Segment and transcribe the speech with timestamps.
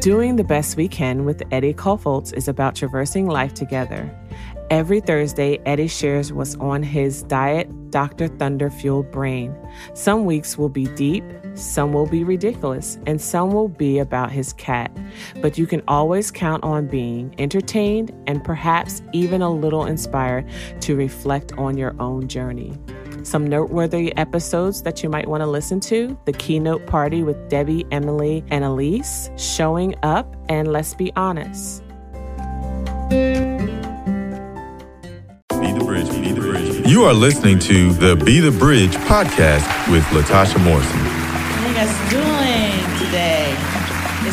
[0.00, 4.10] Doing the Best We Can with Eddie Kaufholz is about traversing life together.
[4.70, 8.28] Every Thursday, Eddie shares what's on his diet, Dr.
[8.28, 9.54] Thunder fueled brain.
[9.92, 14.54] Some weeks will be deep, some will be ridiculous, and some will be about his
[14.54, 14.90] cat.
[15.42, 20.48] But you can always count on being entertained and perhaps even a little inspired
[20.80, 22.72] to reflect on your own journey.
[23.30, 27.86] Some noteworthy episodes that you might want to listen to the keynote party with Debbie,
[27.92, 31.84] Emily, and Elise, showing up, and let's be honest.
[33.08, 33.14] Be
[35.70, 36.88] the Bridge, Be the Bridge.
[36.88, 40.98] You are listening to the Be the Bridge podcast with Latasha Morrison.
[40.98, 42.29] How you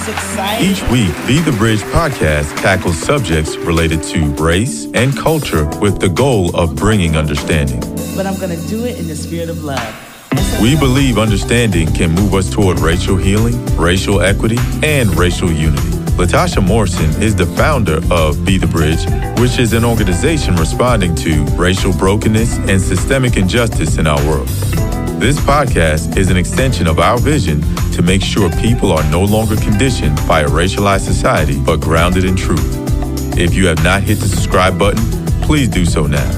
[0.07, 6.07] Each week, Be the Bridge podcast tackles subjects related to race and culture with the
[6.07, 7.81] goal of bringing understanding.
[8.15, 10.61] But I'm going to do it in the spirit of love.
[10.61, 15.89] We believe understanding can move us toward racial healing, racial equity, and racial unity.
[16.15, 19.05] Latasha Morrison is the founder of Be the Bridge,
[19.41, 24.47] which is an organization responding to racial brokenness and systemic injustice in our world.
[25.19, 27.59] This podcast is an extension of our vision
[27.93, 32.35] to make sure people are no longer conditioned by a racialized society, but grounded in
[32.35, 32.77] truth.
[33.35, 35.03] If you have not hit the subscribe button,
[35.41, 36.29] please do so now.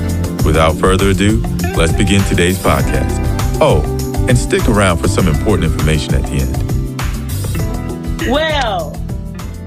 [0.45, 1.41] Without further ado,
[1.75, 3.11] let's begin today's podcast.
[3.59, 3.83] Oh,
[4.29, 8.31] and stick around for some important information at the end.
[8.31, 8.91] Well,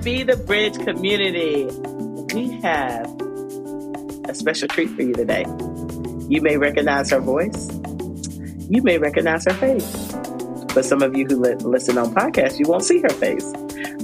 [0.02, 1.66] be the Bridge community.
[2.34, 3.14] We have
[4.26, 5.44] a special treat for you today.
[6.30, 7.68] You may recognize her voice.
[8.72, 10.12] You may recognize her face.
[10.72, 13.44] But some of you who li- listen on podcasts, you won't see her face.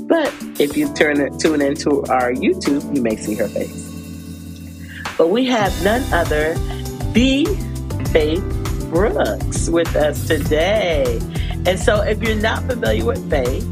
[0.00, 0.30] But
[0.60, 3.86] if you turn it, tune into our YouTube, you may see her face.
[5.16, 6.52] But we have none other
[7.14, 7.46] the
[8.12, 11.18] Faitth Brooks with us today.
[11.64, 13.64] And so if you're not familiar with Faitth,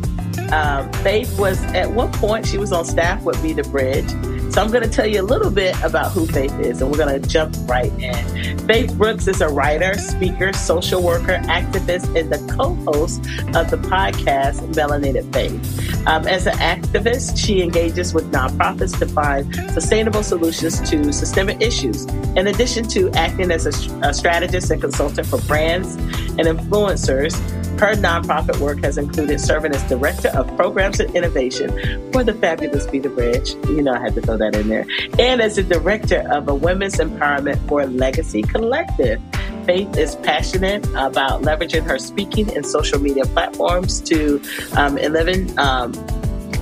[0.51, 4.11] um, Faitth was at one point she was on staff with Be the Bridge.
[4.57, 6.97] So I'm going to tell you a little bit about who Faitth is, and we're
[6.97, 8.59] going to jump right in.
[8.61, 13.19] Faitth Brooks is a writer, speaker, social worker, activist, and the co-host
[13.55, 16.07] of the podcast Melanated Faith.
[16.07, 22.07] Um, as an activist, she engages with nonprofits to find sustainable solutions to systemic issues.
[22.35, 27.35] In addition to acting as a, a strategist and consultant for brands and influencers,
[27.79, 31.71] her nonprofit work has included serving as Director of Programs and Innovation
[32.13, 33.51] for the fabulous Be the Bridge.
[33.69, 34.87] You know, I had to throw that in there.
[35.19, 39.21] And as a Director of a Women's Empowerment for Legacy Collective.
[39.65, 44.41] Faitth is passionate about leveraging her speaking and social media platforms to
[44.77, 45.93] um, 11 um,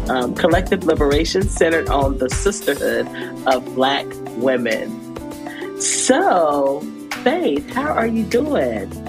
[0.08, 3.06] um, collective liberation centered on the sisterhood
[3.46, 4.06] of Black
[4.38, 5.80] women.
[5.80, 6.80] So,
[7.22, 9.03] Faitth, how are you doing?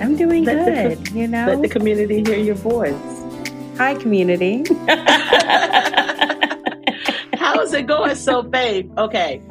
[0.00, 1.46] I'm doing let good, the, you know.
[1.46, 2.94] Let the community hear your voice.
[3.76, 4.64] Hi, community.
[7.34, 8.14] How is it going?
[8.14, 9.42] So, Faitth, okay.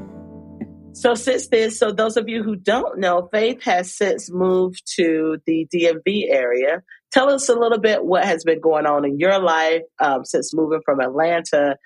[0.94, 5.38] So, since this, so those of you who don't know, Faitth has since moved to
[5.46, 6.81] the DMV area.
[7.12, 10.53] Tell us a little bit what has been going on in your life um, since
[10.53, 11.78] moving from Atlanta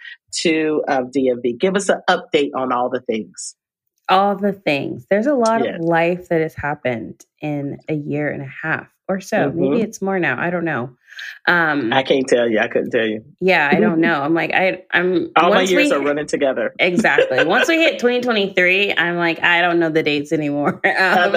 [0.42, 1.60] to um, DMV.
[1.60, 3.56] Give us an update on all the things
[4.12, 5.06] all the things.
[5.10, 5.76] There's a lot yeah.
[5.76, 9.50] of life that has happened in a year and a half or so.
[9.50, 9.60] Mm-hmm.
[9.60, 10.40] Maybe it's more now.
[10.40, 10.96] I don't know.
[11.48, 12.60] Um, I can't tell you.
[12.60, 13.24] I couldn't tell you.
[13.40, 14.22] Yeah, I don't know.
[14.22, 14.84] I'm like I.
[14.92, 16.74] I'm all my years we, are running together.
[16.80, 17.44] Exactly.
[17.46, 20.82] once we hit 2023, I'm like I don't know the dates anymore.
[21.02, 21.34] Um,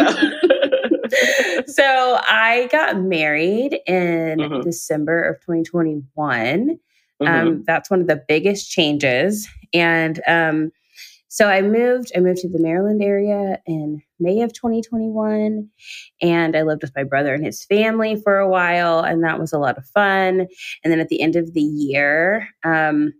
[1.66, 4.60] so I got married in mm-hmm.
[4.62, 6.04] December of 2021.
[6.18, 7.26] Mm-hmm.
[7.26, 10.72] Um, that's one of the biggest changes, and um,
[11.34, 15.68] so I moved, I moved to the Maryland area in May of 2021
[16.22, 19.52] and I lived with my brother and his family for a while and that was
[19.52, 20.46] a lot of fun.
[20.84, 23.14] And then at the end of the year, um,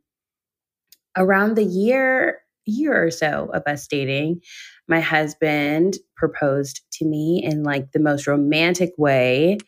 [1.17, 4.43] around the year year or so of us dating,
[4.87, 9.59] my husband proposed to me in like the most romantic way.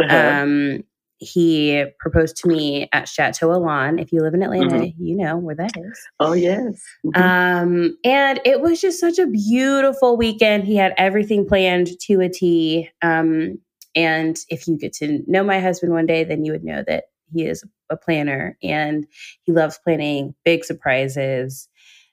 [0.00, 0.42] Uh-huh.
[0.44, 0.84] Um,
[1.18, 3.98] he proposed to me at Chateau Elan.
[3.98, 5.02] If you live in Atlanta, mm-hmm.
[5.02, 6.00] you know where that is.
[6.20, 6.82] Oh yes.
[7.06, 7.22] Mm-hmm.
[7.22, 10.64] Um, and it was just such a beautiful weekend.
[10.64, 12.90] He had everything planned to a T.
[13.02, 13.58] Um,
[13.94, 17.04] and if you get to know my husband one day, then you would know that
[17.32, 19.06] he is a planner and
[19.42, 21.68] he loves planning big surprises.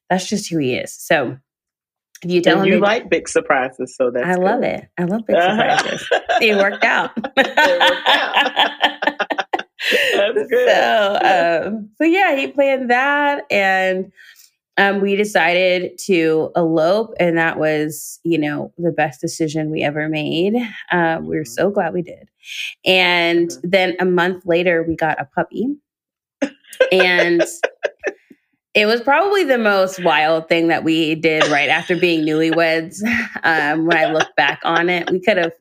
[0.10, 0.94] That's just who he is.
[0.94, 1.38] So
[2.24, 4.44] you tell and him you like big surprises, so that's I good.
[4.44, 4.88] love it.
[4.98, 6.10] I love big surprises.
[6.42, 7.12] it worked out.
[7.18, 8.34] it worked out.
[10.36, 10.70] that's good.
[10.70, 14.12] So, um, so yeah, he planned that, and
[14.78, 20.10] um, we decided to elope, and that was, you know, the best decision we ever
[20.10, 20.56] made.
[20.92, 21.46] Uh, we are mm-hmm.
[21.46, 22.30] so glad we did.
[22.86, 23.70] And mm-hmm.
[23.70, 25.76] then a month later, we got a puppy.
[26.92, 27.44] and
[28.74, 33.02] it was probably the most wild thing that we did right after being newlyweds.
[33.44, 35.54] Um, when I look back on it, we could have.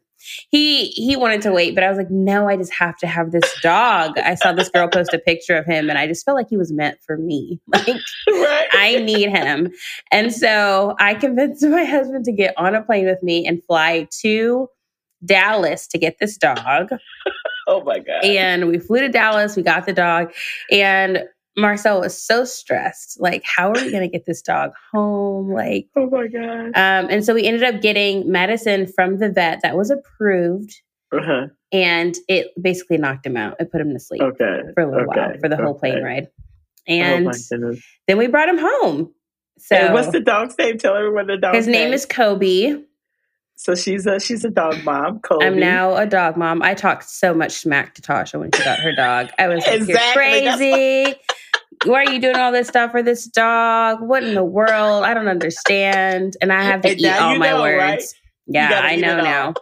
[0.51, 3.33] He he wanted to wait, but I was like, no, I just have to have
[3.33, 4.17] this dog.
[4.19, 6.57] I saw this girl post a picture of him, and I just felt like he
[6.57, 7.61] was meant for me.
[7.73, 7.97] Like
[8.29, 8.69] right.
[8.73, 9.73] I need him,
[10.13, 14.07] and so I convinced my husband to get on a plane with me and fly
[14.21, 14.69] to
[15.25, 16.91] Dallas to get this dog.
[17.67, 18.25] oh my god!
[18.25, 19.57] And we flew to Dallas.
[19.57, 20.33] We got the dog,
[20.71, 21.25] and
[21.57, 23.21] Marcel was so stressed.
[23.21, 25.53] Like, how are we going to get this dog home?
[25.53, 26.67] Like, oh my God.
[26.69, 30.75] Um, and so we ended up getting medicine from the vet that was approved.
[31.13, 31.49] Uh-huh.
[31.71, 33.57] And it basically knocked him out.
[33.61, 34.61] It put him to sleep okay.
[34.75, 35.21] for a little okay.
[35.21, 35.93] while for the whole okay.
[35.93, 36.29] plane ride.
[36.89, 37.75] Oh and oh
[38.09, 39.13] then we brought him home.
[39.59, 40.79] So, and what's the dog's name?
[40.79, 41.55] Tell everyone the dog.
[41.55, 42.83] His name, name is Kobe.
[43.55, 45.21] So she's a she's a dog mom.
[45.21, 45.47] Kobe.
[45.47, 46.63] I'm now a dog mom.
[46.63, 49.29] I talked so much smack to Tasha when she got her dog.
[49.39, 50.43] I was like, exactly.
[50.43, 51.21] "You're crazy
[51.85, 54.01] why are you doing all this stuff for this dog?
[54.01, 55.05] What in the world?
[55.05, 56.37] I don't understand.
[56.41, 57.81] And I have to and eat all my know, words.
[57.81, 58.05] Right?
[58.47, 59.55] Yeah, I know now.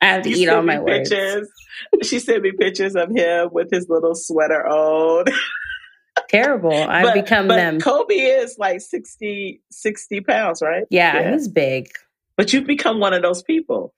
[0.00, 1.48] I have to you eat all my pictures.
[1.92, 2.08] words.
[2.08, 5.26] She sent me pictures of him with his little sweater on.
[6.28, 6.72] Terrible.
[6.72, 7.80] I've but, become but them.
[7.80, 10.84] Kobe is like 60, 60 pounds, right?
[10.90, 11.90] Yeah, yeah, he's big.
[12.36, 13.94] But you've become one of those people.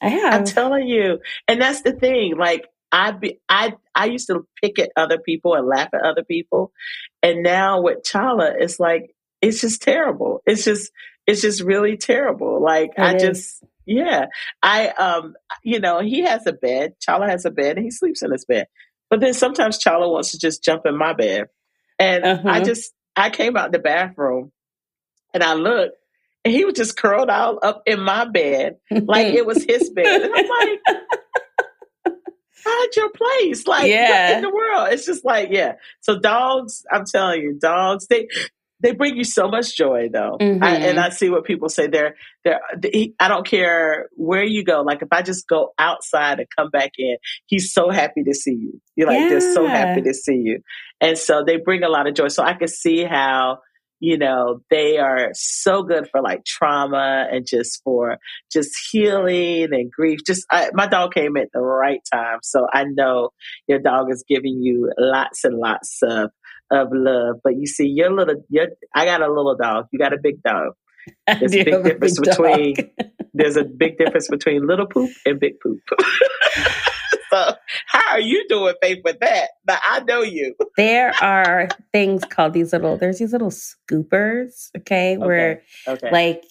[0.00, 0.34] I have.
[0.34, 1.20] I'm telling you.
[1.48, 2.36] And that's the thing.
[2.36, 6.22] Like I be I I used to pick at other people and laugh at other
[6.22, 6.72] people,
[7.22, 10.42] and now with Chala, it's like it's just terrible.
[10.46, 10.92] It's just
[11.26, 12.62] it's just really terrible.
[12.62, 13.22] Like it I is.
[13.22, 14.26] just yeah,
[14.62, 16.94] I um you know he has a bed.
[17.00, 18.66] Chala has a bed, and he sleeps in his bed.
[19.08, 21.46] But then sometimes Chala wants to just jump in my bed,
[21.98, 22.48] and uh-huh.
[22.48, 24.52] I just I came out the bathroom,
[25.32, 25.96] and I looked,
[26.44, 30.22] and he was just curled out up in my bed like it was his bed.
[30.22, 31.00] And I'm like,
[32.62, 33.66] find your place.
[33.66, 34.30] Like, yeah.
[34.30, 34.88] what in the world?
[34.92, 35.74] It's just like, yeah.
[36.00, 38.28] So dogs, I'm telling you, dogs, they
[38.82, 40.36] they bring you so much joy though.
[40.40, 40.62] Mm-hmm.
[40.62, 44.64] I, and I see what people say they're, they're, they, I don't care where you
[44.64, 44.82] go.
[44.82, 47.16] Like if I just go outside and come back in,
[47.46, 48.80] he's so happy to see you.
[48.96, 49.28] You're like, yeah.
[49.28, 50.62] they're so happy to see you.
[51.00, 52.26] And so they bring a lot of joy.
[52.26, 53.58] So I can see how,
[54.02, 58.18] you know, they are so good for like trauma and just for
[58.52, 60.18] just healing and grief.
[60.26, 63.30] Just I, my dog came at the right time, so I know
[63.68, 66.32] your dog is giving you lots and lots of
[66.72, 67.36] of love.
[67.44, 69.86] But you see, your little, your I got a little dog.
[69.92, 70.72] You got a big dog.
[71.28, 72.74] There's a big difference big between.
[73.34, 75.80] there's a big difference between little poop and big poop.
[77.32, 77.52] so
[77.86, 79.50] how are you doing, Faitth, with that?
[79.64, 80.54] But I know you.
[80.76, 82.96] there are things called these little.
[82.96, 84.70] There's these little scoopers.
[84.78, 86.10] Okay, where okay.
[86.10, 86.44] like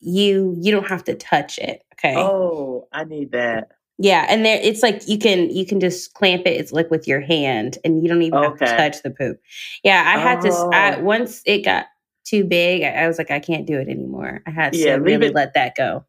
[0.00, 1.82] you you don't have to touch it.
[1.94, 2.14] Okay.
[2.16, 3.68] Oh, I need that.
[4.00, 6.60] Yeah, and there it's like you can you can just clamp it.
[6.60, 8.46] It's like with your hand, and you don't even okay.
[8.48, 9.40] have to touch the poop.
[9.82, 10.70] Yeah, I had oh.
[10.70, 10.76] to.
[10.76, 11.86] I, once it got
[12.24, 14.42] too big, I, I, was like, I can't do it anymore.
[14.46, 16.04] I had to yeah, really it, let that go.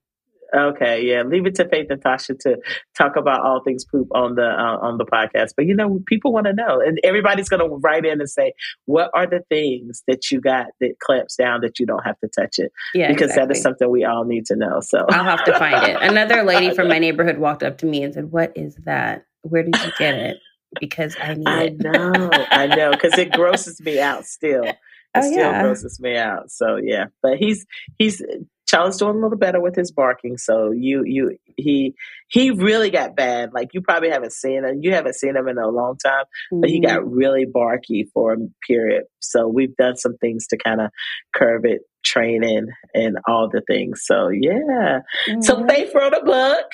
[0.56, 2.58] Okay, yeah, leave it to Faitth and Tasha to
[2.98, 5.52] talk about all things poop on the uh, on the podcast.
[5.56, 8.54] But you know, people want to know, and everybody's going to write in and say,
[8.86, 12.28] "What are the things that you got that clamps down that you don't have to
[12.28, 13.48] touch it?" Yeah, because exactly.
[13.48, 14.80] that is something we all need to know.
[14.82, 15.98] So I'll have to find it.
[16.02, 19.26] Another lady from my neighborhood walked up to me and said, "What is that?
[19.42, 20.38] Where did you get it?"
[20.80, 21.80] Because I need I it.
[21.80, 24.66] know, I know, because it grosses me out still.
[25.16, 25.64] It oh, still yeah.
[25.64, 26.52] grosses me out.
[26.52, 27.66] So yeah, but he's
[27.98, 28.22] he's
[28.70, 30.38] Chala's doing a little better with his barking.
[30.38, 31.96] So you you he
[32.28, 33.52] he really got bad.
[33.52, 34.82] Like you probably haven't seen him.
[34.84, 36.62] You haven't seen him in a long time, mm-hmm.
[36.62, 37.16] but he got mm-hmm.
[37.16, 39.06] really barky for a period.
[39.20, 40.92] So we've done some things to kind of
[41.34, 44.04] curb it, training and all the things.
[44.06, 45.00] So yeah.
[45.28, 45.42] Mm-hmm.
[45.42, 46.72] So Faith wrote a book.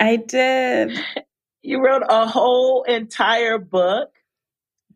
[0.00, 0.98] I did.
[1.62, 4.10] You wrote a whole entire book,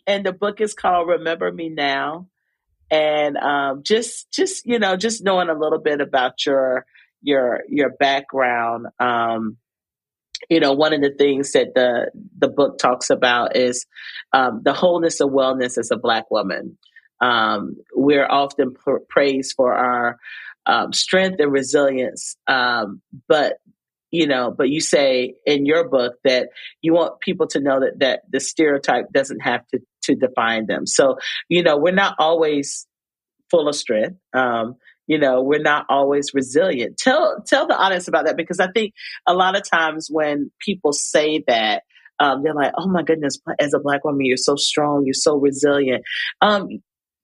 [0.07, 2.29] and the book is called Remember Me Now
[2.91, 6.85] and um, just just you know just knowing a little bit about your
[7.23, 9.57] your your background um,
[10.49, 13.87] you know one of the things that the the book talks about is
[14.33, 16.79] um, the wholeness of wellness as a black woman.
[17.21, 20.19] Um, we're often pr- praised for our
[20.65, 23.59] um, strength and resilience um, but
[24.11, 26.49] you know but you say in your book that
[26.83, 30.87] you want people to know that that the stereotype doesn't have to to define them
[30.87, 31.17] so
[31.49, 32.87] you know we're not always
[33.51, 34.75] full of strength um,
[35.07, 38.93] you know we're not always resilient tell tell the audience about that because i think
[39.27, 41.83] a lot of times when people say that
[42.19, 45.37] um, they're like oh my goodness as a black woman you're so strong you're so
[45.37, 46.05] resilient
[46.41, 46.69] um,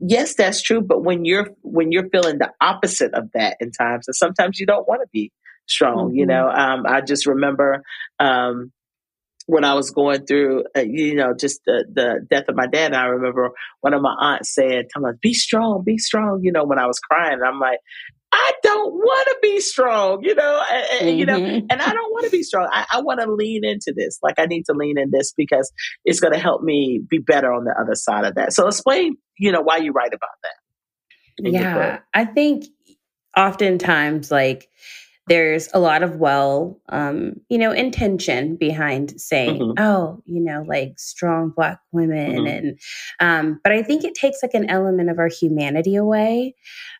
[0.00, 4.09] yes that's true but when you're when you're feeling the opposite of that in times
[4.09, 5.33] and sometimes you don't want to be
[5.66, 6.09] strong.
[6.09, 6.16] Mm-hmm.
[6.16, 7.83] You know, um, I just remember
[8.18, 8.73] um,
[9.46, 12.92] when I was going through, uh, you know, just the, the death of my dad,
[12.92, 13.50] I remember
[13.80, 16.86] one of my aunts saying, "Come on, be strong, be strong." You know, when I
[16.86, 17.78] was crying, I'm like,
[18.32, 21.18] I don't want to be strong, you know, and, mm-hmm.
[21.18, 21.66] you know, mm-hmm.
[21.70, 22.68] and I don't want to be strong.
[22.70, 24.18] I, I want to lean into this.
[24.22, 25.72] Like I need to lean in this because
[26.04, 28.52] it's going to help me be better on the other side of that.
[28.52, 31.50] So explain, you know, why you write about that.
[31.50, 32.66] Yeah, I think
[33.36, 34.68] oftentimes like
[35.26, 39.83] there's a lot of well um, you know intention behind saying mm-hmm.
[39.83, 42.47] oh you know like strong black women mm-hmm.
[42.47, 42.80] and
[43.21, 46.54] um, but i think it takes like an element of our humanity away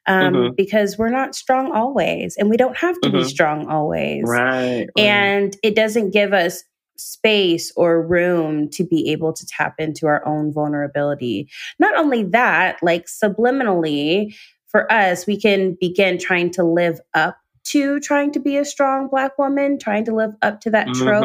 [0.07, 0.55] um, mm-hmm.
[0.57, 3.29] because we're not strong always and we don't have to be mm-hmm.
[3.29, 6.63] strong always right, right and it doesn't give us
[6.99, 12.83] space or room to be able to tap into our own vulnerability not only that
[12.83, 14.35] like subliminally
[14.67, 17.37] for us we can begin trying to live up
[17.71, 21.25] to trying to be a strong black woman, trying to live up to that trope.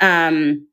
[0.00, 0.06] Mm-hmm.
[0.06, 0.66] Um,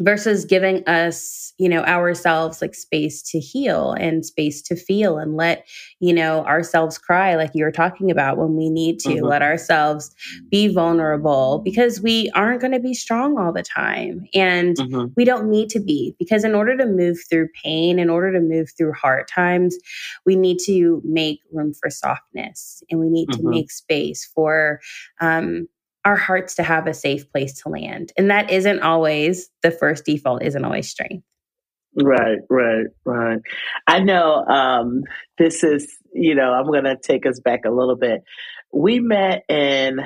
[0.00, 5.36] versus giving us you know ourselves like space to heal and space to feel and
[5.36, 5.66] let
[6.00, 9.26] you know ourselves cry like you were talking about when we need to mm-hmm.
[9.26, 10.14] let ourselves
[10.48, 15.12] be vulnerable because we aren't going to be strong all the time and mm-hmm.
[15.16, 18.40] we don't need to be because in order to move through pain in order to
[18.40, 19.76] move through hard times
[20.24, 23.42] we need to make room for softness and we need mm-hmm.
[23.42, 24.80] to make space for
[25.20, 25.68] um,
[26.04, 28.12] our hearts to have a safe place to land.
[28.16, 31.24] And that isn't always the first default, isn't always strength.
[31.94, 33.40] Right, right, right.
[33.86, 35.02] I know um,
[35.38, 38.22] this is, you know, I'm going to take us back a little bit.
[38.72, 40.00] We met in,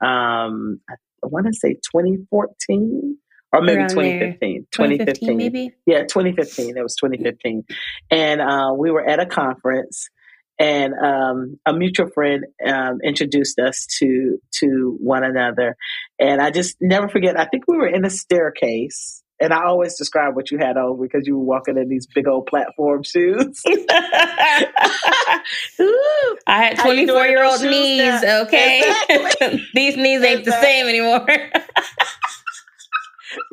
[0.00, 3.16] um, I want to say 2014
[3.52, 4.66] or maybe 2015.
[4.72, 5.06] 2015.
[5.06, 5.70] 2015, maybe?
[5.86, 6.76] Yeah, 2015.
[6.76, 7.64] It was 2015.
[8.10, 10.10] And uh, we were at a conference
[10.58, 15.76] and um, a mutual friend um, introduced us to to one another
[16.18, 19.96] and i just never forget i think we were in a staircase and I always
[19.96, 23.62] describe what you had on because you were walking in these big old platform shoes.
[26.46, 28.42] I had 24 year old knees, now?
[28.42, 28.82] okay?
[29.08, 29.64] Exactly.
[29.74, 30.50] these knees ain't exactly.
[30.50, 31.26] the same anymore.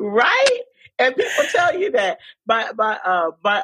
[0.00, 0.60] right?
[0.98, 2.18] And people tell you that.
[2.46, 3.62] My, my, uh, my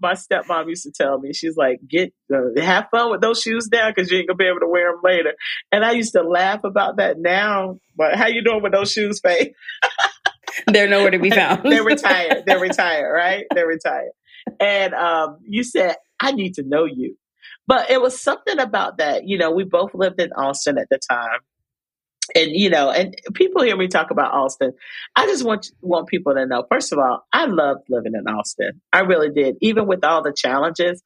[0.00, 3.68] my stepmom used to tell me, she's like, get uh, have fun with those shoes
[3.70, 5.34] now because you ain't gonna be able to wear them later.
[5.70, 7.78] And I used to laugh about that now.
[7.96, 9.54] But how you doing with those shoes, Faye?
[10.66, 11.62] They're nowhere to be found.
[11.64, 12.44] They're retired.
[12.46, 13.44] They're retired, right?
[13.54, 14.12] They're retired.
[14.58, 17.16] And um, you said, I need to know you.
[17.66, 19.28] But it was something about that.
[19.28, 21.38] You know, we both lived in Austin at the time
[22.34, 24.72] and you know, and people hear me talk about Austin.
[25.16, 26.64] I just want want people to know.
[26.70, 28.80] First of all, I loved living in Austin.
[28.92, 31.02] I really did, even with all the challenges.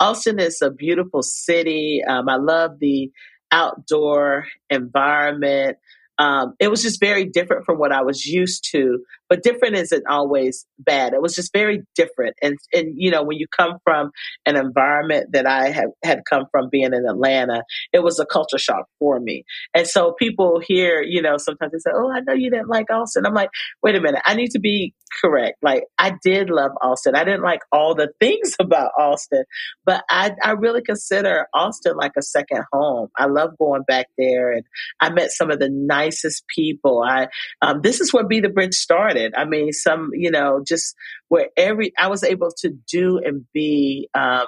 [0.00, 2.02] Austin is a beautiful city.
[2.06, 3.10] Um, I love the
[3.52, 5.78] outdoor environment.
[6.18, 9.00] Um, it was just very different from what I was used to.
[9.28, 11.12] But different isn't always bad.
[11.12, 12.36] It was just very different.
[12.42, 14.10] And and you know, when you come from
[14.46, 18.58] an environment that I have had come from being in Atlanta, it was a culture
[18.58, 19.44] shock for me.
[19.74, 22.90] And so people here, you know, sometimes they say, "Oh, I know you didn't like
[22.90, 23.50] Austin." I'm like,
[23.82, 25.58] "Wait a minute, I need to be correct.
[25.62, 27.14] Like, I did love Austin.
[27.14, 29.44] I didn't like all the things about Austin,
[29.84, 33.08] but I I really consider Austin like a second home.
[33.16, 34.64] I love going back there, and
[35.00, 37.02] I met some of the nicest people.
[37.06, 37.28] I
[37.62, 39.34] um, this is where Be the Bridge started.
[39.36, 40.94] I mean, some, you know, just
[41.28, 44.46] where every, I was able to do and be um,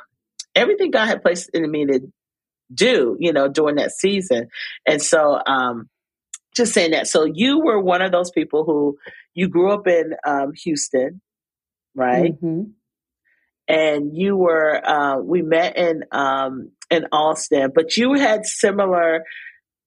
[0.54, 2.00] everything God had placed in me to
[2.72, 4.48] do, you know, during that season.
[4.86, 5.88] And so, um,
[6.56, 7.06] just saying that.
[7.06, 8.98] So you were one of those people who
[9.34, 11.20] you grew up in um, Houston,
[11.94, 12.34] right?
[12.34, 12.70] Mm-hmm.
[13.68, 19.24] And you were, uh, we met in um, in Austin, but you had similar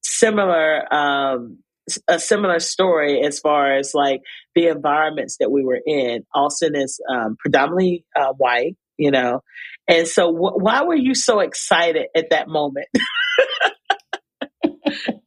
[0.03, 1.58] similar um,
[2.08, 4.22] a similar story as far as like
[4.56, 6.24] the environments that we were in.
[6.34, 9.41] Austin is um, predominantly uh, white, you know,
[9.88, 12.88] and so wh- why were you so excited at that moment?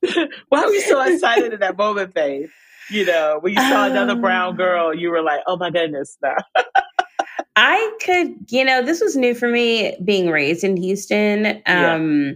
[0.48, 2.50] why were you so excited in that moment, Faitth?
[2.90, 4.56] You know, when you saw um, another brown um.
[4.56, 6.36] girl, you were like, "Oh my goodness!" Now.
[7.56, 11.62] I could, you know, this was new for me being raised in Houston.
[11.66, 12.32] Um, yeah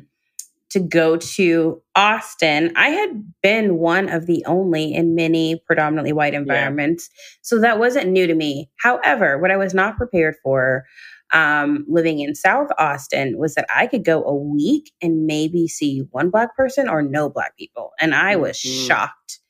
[0.70, 6.34] to go to Austin, I had been one of the only in many predominantly white
[6.34, 7.08] environments.
[7.10, 7.38] Yeah.
[7.42, 8.70] So that wasn't new to me.
[8.80, 10.84] However, what I was not prepared for
[11.32, 16.06] um, living in South Austin was that I could go a week and maybe see
[16.10, 17.92] one black person or no black people.
[18.00, 18.86] And I was mm-hmm.
[18.86, 19.40] shocked.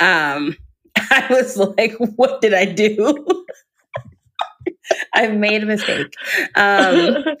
[0.00, 0.56] Um,
[0.96, 3.44] I was like, what did I do?
[5.14, 6.14] I've made a mistake.
[6.54, 7.24] Um,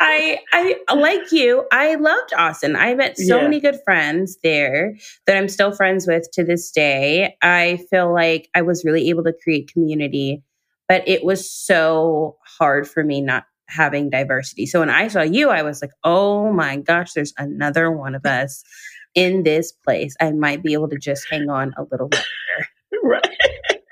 [0.00, 2.76] I, I, like you, I loved Austin.
[2.76, 3.42] I met so yeah.
[3.42, 7.36] many good friends there that I'm still friends with to this day.
[7.42, 10.42] I feel like I was really able to create community,
[10.88, 14.66] but it was so hard for me not having diversity.
[14.66, 18.26] So when I saw you, I was like, oh my gosh, there's another one of
[18.26, 18.62] us
[19.14, 20.14] in this place.
[20.20, 22.68] I might be able to just hang on a little longer.
[23.02, 23.28] right.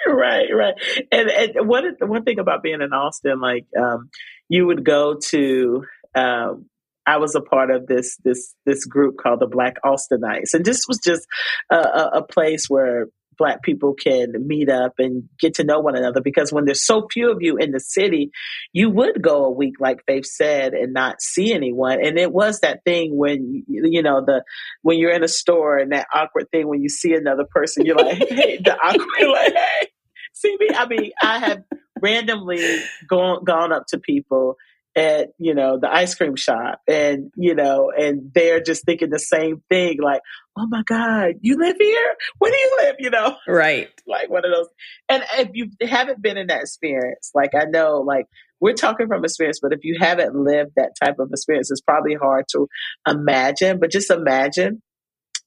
[0.05, 0.75] Right, right.
[1.11, 4.11] And, and one one thing about being in Austin, like um,
[4.49, 5.85] you would go to
[6.15, 6.67] um,
[7.07, 10.85] I was a part of this this this group called the Black Austinites, and this
[10.87, 11.27] was just
[11.71, 11.77] a,
[12.15, 13.07] a, place where
[13.39, 17.07] black people can meet up and get to know one another because when there's so
[17.11, 18.31] few of you in the city
[18.73, 22.05] you would go a week like Faitth said and not see anyone.
[22.05, 24.43] And it was that thing when you know the
[24.83, 27.97] when you're in a store and that awkward thing when you see another person you're
[27.97, 29.89] like hey the awkward like hey
[30.33, 30.69] see me?
[30.75, 31.63] I mean i have
[32.01, 34.57] randomly gone gone up to people
[34.95, 39.19] at you know the ice cream shop and you know and they're just thinking the
[39.19, 40.21] same thing like
[40.59, 42.15] oh my god you live here?
[42.39, 42.97] Where do you live?
[42.99, 43.37] You know?
[43.49, 43.89] Right.
[44.07, 44.69] Like one of those.
[45.09, 48.27] And if you haven't been in that experience like i know like
[48.61, 52.15] we're talking from experience but if you haven't lived that type of experience it's probably
[52.15, 52.67] hard to
[53.07, 54.83] imagine but just imagine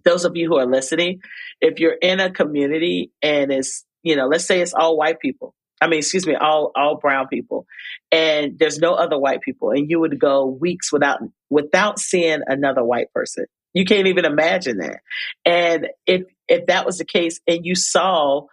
[0.04, 1.20] those of you who are listening
[1.62, 5.54] if you're in a community and it's you know let's say it's all white people
[5.82, 7.66] I mean, excuse me, all all brown people,
[8.12, 12.84] and there's no other white people, and you would go weeks without without seeing another
[12.84, 13.46] white person.
[13.74, 15.02] You can't even imagine that.
[15.46, 18.48] And if if that was the case, and you saw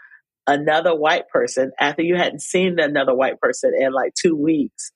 [0.46, 4.90] another white person after you hadn't seen another white person in like two weeks,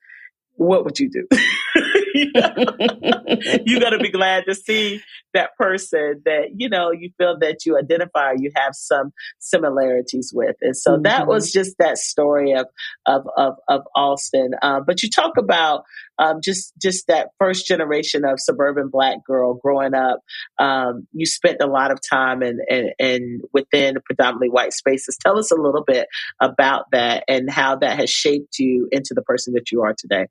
[0.55, 1.29] what would you do?
[2.25, 5.03] you, you got to be glad to see
[5.35, 10.57] that person that you know you feel that you identify you have some similarities with.
[10.63, 11.03] And so mm-hmm.
[11.03, 12.67] that was just that story of
[13.07, 14.53] of of, of austin.
[14.63, 15.85] Um, but you talk about
[16.19, 20.21] um, just just that first generation of suburban black girl growing up.
[20.59, 22.61] Um, you spent a lot of time and,
[22.99, 25.19] in within predominantly white spaces.
[25.21, 26.09] Tell us a little bit
[26.41, 30.27] about that and how that has shaped you into the person that you are today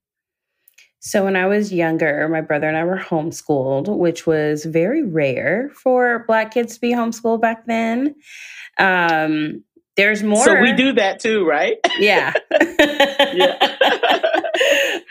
[1.06, 5.70] so, when I was younger, my brother and I were homeschooled, which was very rare
[5.76, 8.16] for Black kids to be homeschooled back then.
[8.80, 9.64] Um,
[9.98, 10.44] there's more.
[10.44, 11.78] So, we do that too, right?
[12.00, 12.34] Yeah.
[12.60, 13.76] yeah.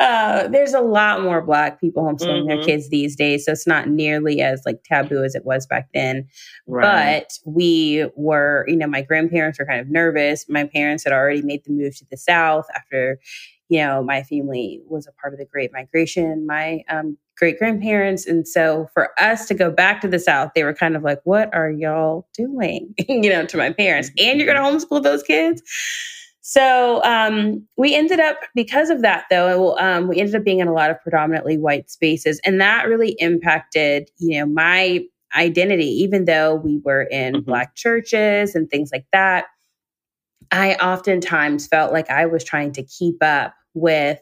[0.00, 2.48] uh, there's a lot more Black people homeschooling mm-hmm.
[2.48, 3.44] their kids these days.
[3.44, 6.26] So, it's not nearly as like taboo as it was back then.
[6.66, 7.22] Right.
[7.22, 10.46] But we were, you know, my grandparents were kind of nervous.
[10.48, 13.20] My parents had already made the move to the South after
[13.68, 18.26] you know, my family was a part of the Great Migration, my um, great grandparents.
[18.26, 21.20] And so for us to go back to the South, they were kind of like,
[21.24, 22.94] what are y'all doing?
[23.08, 24.10] you know, to my parents.
[24.18, 25.62] And you're going to homeschool those kids?
[26.46, 30.68] So um, we ended up, because of that, though, um, we ended up being in
[30.68, 32.38] a lot of predominantly white spaces.
[32.44, 37.44] And that really impacted, you know, my identity, even though we were in mm-hmm.
[37.44, 39.46] Black churches and things like that.
[40.54, 44.20] I oftentimes felt like I was trying to keep up with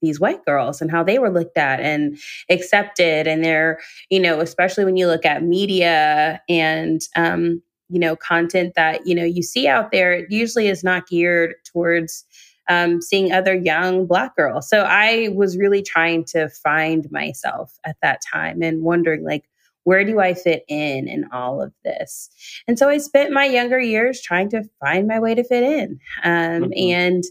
[0.00, 2.18] these white girls and how they were looked at and
[2.50, 3.26] accepted.
[3.26, 8.72] And they're, you know, especially when you look at media and, um, you know, content
[8.76, 12.24] that, you know, you see out there, it usually is not geared towards
[12.68, 14.68] um, seeing other young Black girls.
[14.68, 19.44] So I was really trying to find myself at that time and wondering, like,
[19.84, 22.28] where do I fit in in all of this?
[22.66, 26.00] And so I spent my younger years trying to find my way to fit in.
[26.24, 26.72] Um, mm-hmm.
[26.76, 27.24] And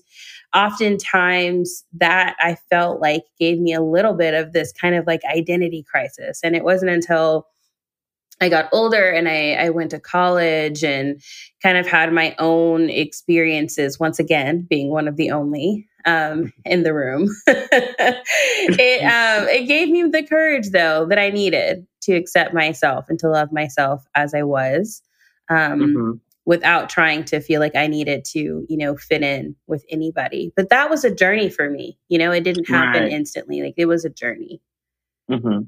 [0.56, 5.22] oftentimes that I felt like gave me a little bit of this kind of like
[5.26, 6.39] identity crisis.
[6.44, 7.48] And it wasn't until
[8.39, 11.22] I got older and I, I, went to college and
[11.62, 16.84] kind of had my own experiences, once again, being one of the only um, in
[16.84, 17.30] the room.
[17.48, 23.20] it, um, it gave me the courage, though, that I needed to accept myself and
[23.20, 25.02] to love myself as I was.
[25.50, 26.12] Um, mm-hmm.
[26.46, 30.52] Without trying to feel like I needed to, you know, fit in with anybody.
[30.58, 31.98] But that was a journey for me.
[32.10, 33.12] You know, it didn't happen right.
[33.13, 33.62] instantly.
[33.62, 34.62] Like it was a journey.
[35.32, 35.62] Mm-hmm.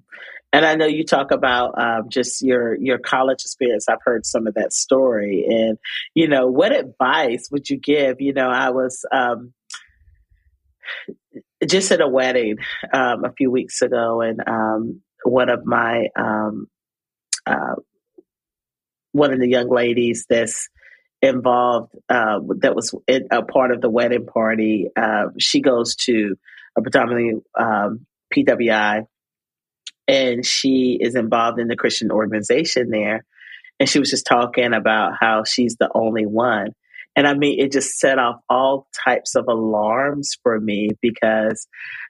[0.55, 3.89] And I know you talk about um, just your your college experience.
[3.89, 5.77] I've heard some of that story, and
[6.13, 8.21] you know, what advice would you give?
[8.21, 9.53] You know, I was um,
[11.67, 12.57] just at a wedding
[12.93, 16.67] um, a few weeks ago, and um, one of my um,
[17.45, 17.75] uh,
[19.11, 20.69] one of the young ladies that's
[21.21, 24.89] involved uh, that was a part of the wedding party.
[24.95, 26.35] Uh, she goes to
[26.77, 29.07] a predominantly um, PWI,
[30.07, 33.25] and she is involved in the Christian organization there.
[33.79, 36.69] And she was just talking about how she's the only one
[37.15, 41.67] And I mean, it just set off all types of alarms for me because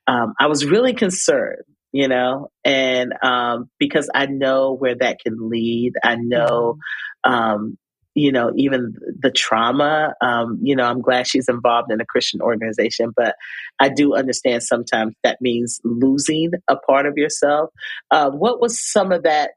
[0.08, 1.64] um, I was really concerned,
[1.96, 5.94] you know, and um, because I know where that can lead.
[6.04, 6.78] I know,
[7.26, 7.34] mm-hmm.
[7.34, 7.78] um,
[8.14, 10.14] you know, even the trauma.
[10.20, 13.36] Um, you know, I'm glad she's involved in a Christian organization, but
[13.80, 17.70] I do understand sometimes that means losing a part of yourself.
[18.12, 19.52] Uh, what was some of that?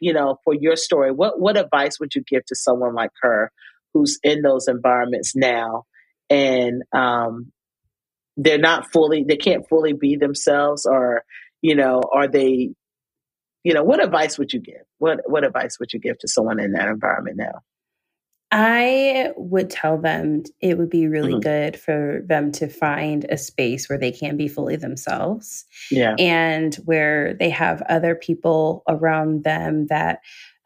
[0.00, 3.50] You know, for your story, what what advice would you give to someone like her
[3.94, 5.84] who's in those environments now,
[6.28, 7.52] and um,
[8.36, 11.24] they're not fully, they can't fully be themselves, or
[11.62, 12.70] you know, are they?
[13.62, 14.82] You know, what advice would you give?
[14.98, 17.60] What what advice would you give to someone in that environment now?
[18.52, 21.40] I would tell them it would be really mm-hmm.
[21.40, 25.64] good for them to find a space where they can be fully themselves.
[25.90, 26.16] Yeah.
[26.18, 30.20] And where they have other people around them that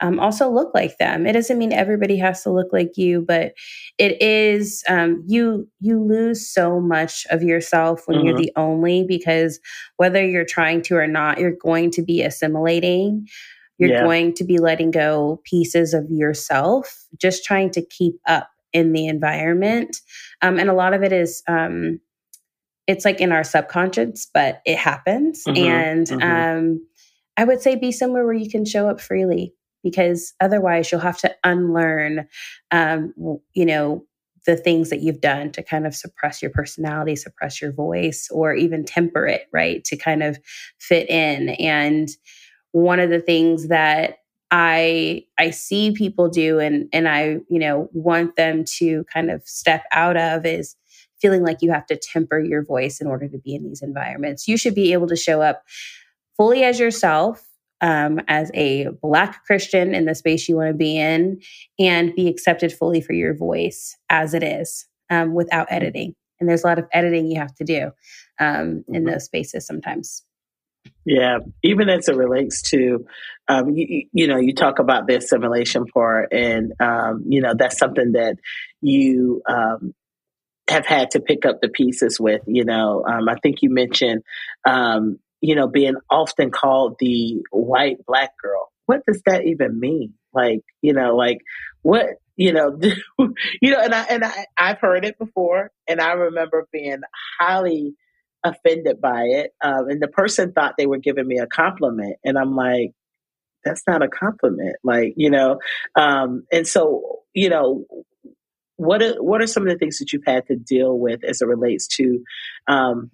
[0.05, 1.27] um, also look like them.
[1.27, 3.55] It doesn't mean everybody has to look like you, but
[3.97, 5.67] it is um, you.
[5.81, 8.27] You lose so much of yourself when mm-hmm.
[8.27, 9.61] you're the only because
[9.97, 13.27] whether you're trying to or not, you're going to be assimilating.
[13.79, 14.03] You're yeah.
[14.03, 19.07] going to be letting go pieces of yourself, just trying to keep up in the
[19.07, 19.97] environment.
[20.43, 21.99] Um, and a lot of it is, um,
[22.87, 25.45] it's like in our subconscious, but it happens.
[25.49, 26.59] Mm-hmm, and mm-hmm.
[26.59, 26.87] Um,
[27.39, 31.19] I would say be somewhere where you can show up freely because otherwise you'll have
[31.19, 32.27] to unlearn,
[32.73, 33.15] um,
[33.53, 34.05] you know,
[34.47, 38.55] the things that you've done to kind of suppress your personality, suppress your voice, or
[38.55, 39.85] even temper it, right?
[39.85, 40.39] To kind of
[40.79, 41.51] fit in.
[41.51, 42.09] And
[42.73, 44.19] one of the things that
[44.51, 49.43] I I see people do and and I, you know, want them to kind of
[49.47, 50.77] step out of is
[51.21, 54.47] feeling like you have to temper your voice in order to be in these environments.
[54.47, 55.63] You should be able to show up
[56.37, 57.49] fully as yourself
[57.81, 61.41] um, as a Black Christian in the space you want to be in
[61.79, 66.15] and be accepted fully for your voice as it is um, without editing.
[66.41, 67.91] And there's a lot of editing you have to do
[68.39, 69.13] um, in mm-hmm.
[69.13, 70.23] those spaces sometimes.
[71.07, 73.07] Yeah, even as it relates to,
[73.49, 77.79] um, you, you, know, you talk about the assimilation part, and um, you know that's
[77.79, 78.37] something that
[78.81, 79.95] you um,
[80.69, 82.43] have had to pick up the pieces with.
[82.47, 84.23] You know, um, I think you mentioned,
[84.67, 88.73] um, you know, being often called the white black girl.
[88.87, 90.15] What does that even mean?
[90.33, 91.41] Like, you know, like
[91.83, 92.79] what you know,
[93.61, 97.03] you know, and I and I I've heard it before, and I remember being
[97.39, 97.95] highly
[98.43, 99.51] offended by it.
[99.63, 102.17] Um, and the person thought they were giving me a compliment.
[102.25, 102.93] And I'm like,
[103.65, 104.77] that's not a compliment.
[104.83, 105.59] Like, you know,
[105.95, 107.85] um, and so, you know,
[108.77, 111.43] what are, what are some of the things that you've had to deal with as
[111.43, 112.23] it relates to,
[112.67, 113.11] um,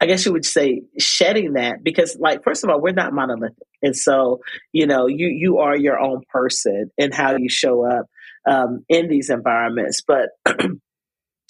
[0.00, 3.66] I guess you would say shedding that because like first of all we're not monolithic
[3.82, 4.40] and so
[4.72, 8.06] you know you you are your own person and how you show up
[8.48, 10.30] um, in these environments but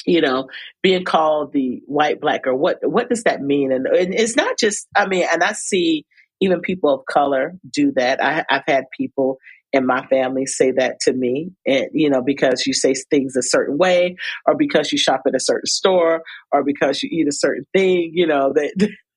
[0.07, 0.49] you know,
[0.83, 3.73] being called the white black or what what does that mean?
[3.73, 6.07] And, and, it's not just I mean, and I see
[6.41, 8.23] even people of color do that.
[8.23, 9.39] I, I've had people
[9.73, 13.43] in my family say that to me, and you know, because you say things a
[13.43, 17.33] certain way, or because you shop at a certain store, or because you eat a
[17.33, 18.73] certain thing, you know, they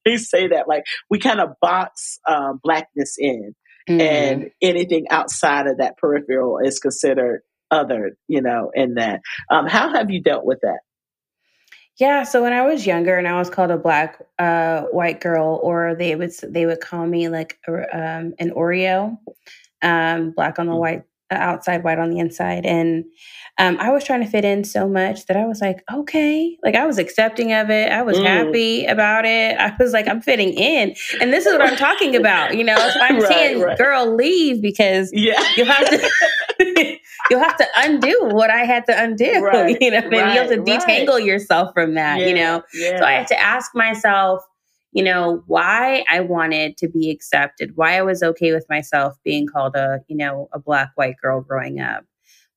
[0.05, 3.55] they say that like we kind of box um, blackness in,
[3.89, 4.01] mm-hmm.
[4.01, 9.21] and anything outside of that peripheral is considered other, you know, in that.
[9.49, 10.79] Um, how have you dealt with that?
[11.97, 15.59] Yeah, so when I was younger and I was called a black uh, white girl,
[15.61, 19.19] or they would they would call me like um, an Oreo,
[19.83, 20.79] um, black on the mm.
[20.79, 23.05] white outside, white on the inside, and
[23.59, 26.75] um, I was trying to fit in so much that I was like, okay, like
[26.75, 27.91] I was accepting of it.
[27.91, 28.25] I was mm.
[28.25, 29.57] happy about it.
[29.59, 32.57] I was like, I'm fitting in, and this is what I'm talking about.
[32.57, 33.77] You know, so I'm right, saying, right.
[33.77, 35.43] girl, leave because yeah.
[35.55, 36.09] you have to.
[37.29, 39.23] you'll have to undo what I had to undo.
[39.43, 42.63] Right, you know, and you have to detangle yourself from that, yeah, you know.
[42.73, 42.99] Yeah.
[42.99, 44.41] So I had to ask myself,
[44.93, 49.47] you know, why I wanted to be accepted, why I was okay with myself being
[49.47, 52.05] called a, you know, a black white girl growing up.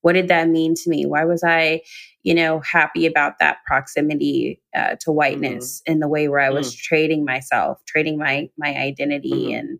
[0.02, 1.06] What did that mean to me?
[1.06, 1.80] Why was I,
[2.22, 5.94] you know, happy about that proximity uh, to whiteness mm-hmm.
[5.94, 6.80] in the way where I was mm-hmm.
[6.82, 9.58] trading myself, trading my my identity, mm-hmm.
[9.58, 9.78] and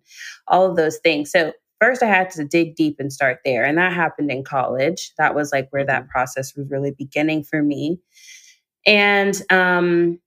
[0.49, 1.31] all of those things?
[1.31, 3.65] So first I had to dig deep and start there.
[3.65, 5.13] And that happened in college.
[5.19, 6.11] That was like where that mm-hmm.
[6.11, 8.01] process was really beginning for me.
[8.87, 10.19] And um,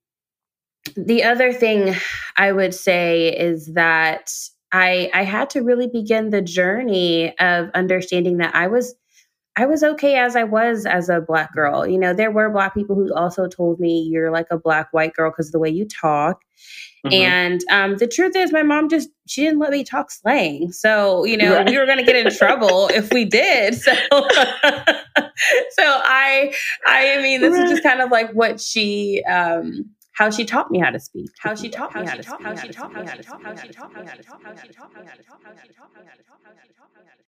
[0.96, 1.96] the other thing
[2.38, 4.32] I would say is that
[4.72, 8.96] I I had to really begin the journey of understanding that I was
[9.56, 11.86] I was okay as I was as a black girl.
[11.86, 15.13] You know, there were black people who also told me you're like a black white
[15.13, 16.42] girl because the way you talk.
[17.06, 17.13] Mm-hmm.
[17.13, 21.24] And um, the truth is, my mom just she didn't let me talk slang, so
[21.24, 21.70] you know right.
[21.70, 23.76] we were going to get in trouble if we did.
[23.76, 24.24] So, so
[25.82, 26.54] I,
[26.86, 27.65] I mean, this right.
[27.65, 29.24] is just kind of like what she.
[29.24, 29.89] Um,
[30.20, 32.54] how she taught me how to speak, how she taught me how to speak, how
[32.54, 34.74] she taught me how to speak, how she taught me how to speak, how she
[34.74, 36.92] taught me how to speak, how she taught me how to speak, how she taught
[36.94, 37.24] me how to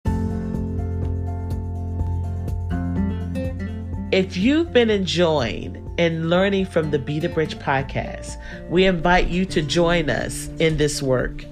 [3.94, 4.12] speak.
[4.12, 8.38] If you've been enjoying and learning from the Be the Bridge podcast,
[8.72, 11.46] we invite you to join us in this work.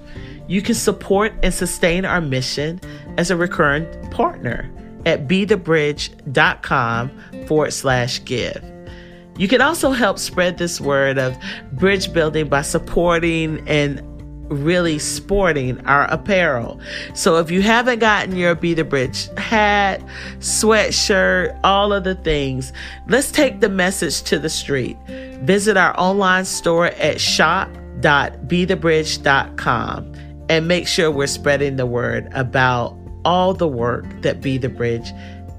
[0.48, 2.80] You can support and sustain our mission
[3.16, 4.68] as a recurrent partner
[5.06, 7.10] at bethebridge.com
[7.46, 8.77] forward slash give.
[9.38, 11.36] You can also help spread this word of
[11.72, 14.02] bridge building by supporting and
[14.50, 16.80] really sporting our apparel.
[17.14, 20.02] So if you haven't gotten your Be the Bridge hat,
[20.38, 22.72] sweatshirt, all of the things,
[23.08, 24.96] let's take the message to the street.
[25.42, 30.14] Visit our online store at shop.bethebridge.com
[30.50, 35.12] and make sure we're spreading the word about all the work that Be the Bridge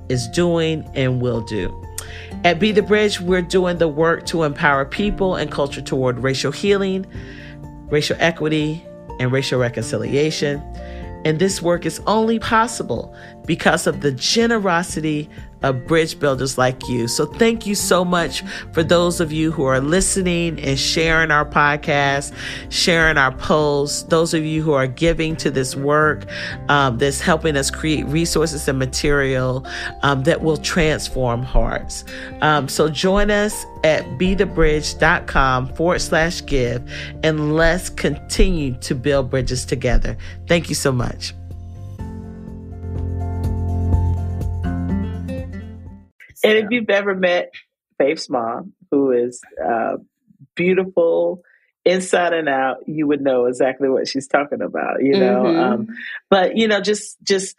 [0.10, 1.76] is doing and will do.
[2.43, 6.52] At Be the Bridge, we're doing the work to empower people and culture toward racial
[6.52, 7.06] healing,
[7.89, 8.86] racial equity,
[9.19, 10.62] and racial reconciliation.
[11.26, 13.13] And this work is only possible
[13.49, 15.27] because of the generosity
[15.63, 17.07] of bridge builders like you.
[17.07, 21.45] So thank you so much for those of you who are listening and sharing our
[21.45, 22.31] podcast,
[22.69, 26.27] sharing our posts, those of you who are giving to this work
[26.69, 29.65] um, that's helping us create resources and material
[30.03, 32.05] um, that will transform hearts.
[32.41, 36.88] Um, so join us at bethebridge.com forward slash give
[37.23, 40.15] and let's continue to build bridges together.
[40.45, 41.33] Thank you so much.
[46.43, 47.52] And if you've ever met
[47.97, 49.97] Faitth's mom, who is uh,
[50.56, 51.41] beautiful
[51.86, 55.04] inside and out, you would know exactly what she's talking about.
[55.04, 55.60] You know, mm-hmm.
[55.60, 55.88] um,
[56.30, 57.56] but you know, just just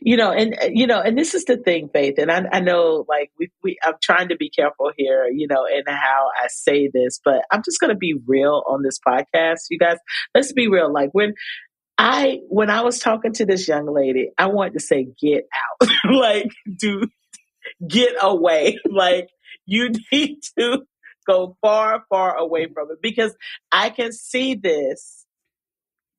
[0.00, 3.04] you know, and you know, and this is the thing, Faitth, and I, I know,
[3.08, 6.88] like we, we, I'm trying to be careful here, you know, in how I say
[6.92, 9.96] this, but I'm just going to be real on this podcast, you guys.
[10.34, 10.92] Let's be real.
[10.92, 11.34] Like when
[11.98, 15.88] I, when I was talking to this young lady, I wanted to say, "Get out!"
[16.12, 17.08] like, do
[17.86, 18.78] get away.
[18.90, 19.30] like
[19.66, 20.82] you need to
[21.26, 23.34] go far, far away from it because
[23.70, 25.24] I can see this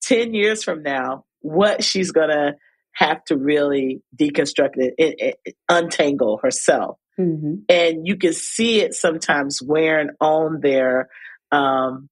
[0.03, 2.55] 10 years from now, what she's going to
[2.93, 6.97] have to really deconstruct it, it, it untangle herself.
[7.19, 7.55] Mm-hmm.
[7.69, 11.09] And you can see it sometimes wearing on their,
[11.51, 12.09] um,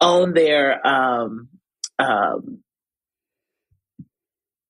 [0.00, 1.48] on their, um,
[1.98, 2.62] um,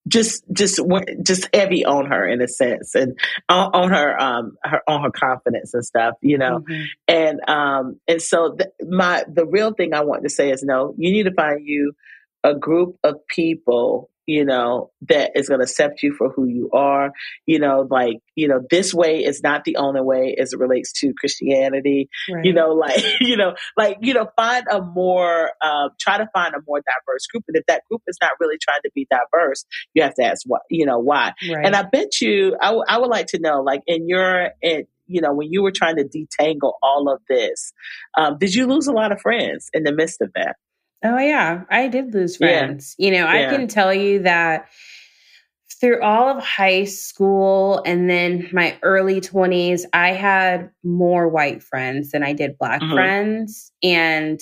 [0.07, 0.79] just just
[1.23, 3.17] just heavy on her in a sense and
[3.49, 6.83] on, on her um her on her confidence and stuff you know mm-hmm.
[7.07, 10.93] and um and so the, my the real thing i want to say is no
[10.97, 11.93] you need to find you
[12.43, 16.69] a group of people you know, that is going to accept you for who you
[16.73, 17.11] are.
[17.45, 20.91] You know, like, you know, this way is not the only way as it relates
[20.99, 22.09] to Christianity.
[22.29, 22.45] Right.
[22.45, 26.53] You know, like, you know, like, you know, find a more, uh, try to find
[26.53, 27.45] a more diverse group.
[27.47, 30.41] And if that group is not really trying to be diverse, you have to ask
[30.45, 31.33] what, you know, why.
[31.49, 31.65] Right.
[31.65, 34.87] And I bet you, I, w- I would like to know, like, in your, in,
[35.07, 37.71] you know, when you were trying to detangle all of this,
[38.17, 40.57] um, did you lose a lot of friends in the midst of that?
[41.03, 42.95] Oh yeah, I did lose friends.
[42.97, 43.05] Yeah.
[43.05, 43.47] You know, yeah.
[43.47, 44.67] I can tell you that
[45.79, 52.11] through all of high school and then my early 20s, I had more white friends
[52.11, 52.93] than I did black mm-hmm.
[52.93, 53.71] friends.
[53.83, 54.39] And,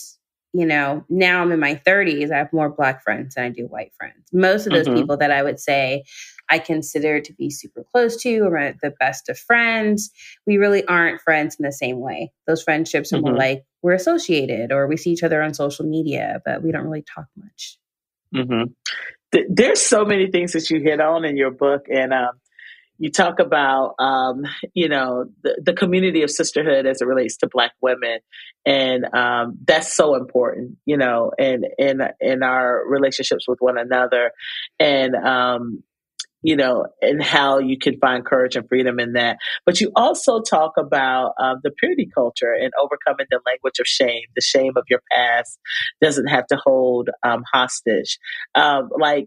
[0.53, 3.63] you know, now I'm in my 30s, I have more black friends than I do
[3.63, 4.15] white friends.
[4.31, 4.95] Most of those mm-hmm.
[4.95, 6.03] people that I would say
[6.49, 10.11] I consider to be super close to or the best of friends,
[10.45, 12.31] we really aren't friends in the same way.
[12.47, 13.29] Those friendships are mm-hmm.
[13.29, 16.85] more like we're associated or we see each other on social media, but we don't
[16.85, 17.77] really talk much.
[18.33, 18.71] Mm-hmm.
[19.31, 22.31] Th- there's so many things that you hit on in your book, and um,
[22.97, 24.43] you talk about um,
[24.73, 28.21] you know the, the, community of sisterhood as it relates to Black women,
[28.65, 34.31] and um, that's so important, you know, and in in our relationships with one another,
[34.79, 35.83] and um,
[36.45, 39.37] you know, and how you can find courage and freedom in that.
[39.65, 44.21] But you also talk about um, the purity culture and overcoming the language of shame.
[44.35, 45.57] The shame of your past
[46.03, 48.19] doesn't have to hold um, hostage.
[48.53, 49.25] Um, like,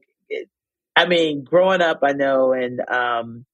[0.95, 3.45] I mean, growing up, I know, and um,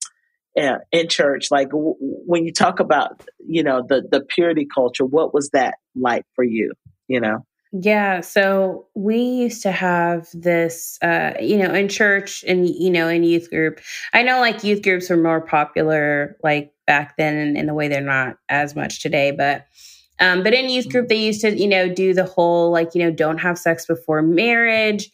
[0.55, 5.07] yeah, in church, like w- when you talk about, you know, the the purity culture,
[5.07, 6.75] what was that like for you?
[7.09, 7.47] You know.
[7.77, 13.09] Yeah, so we used to have this, uh, you know, in church and you know
[13.09, 13.81] in youth group.
[14.13, 17.89] I know like youth groups were more popular like back then in, in the way
[17.89, 19.67] they're not as much today, but
[20.21, 23.03] um, but in youth group they used to you know do the whole like you
[23.03, 25.11] know don't have sex before marriage,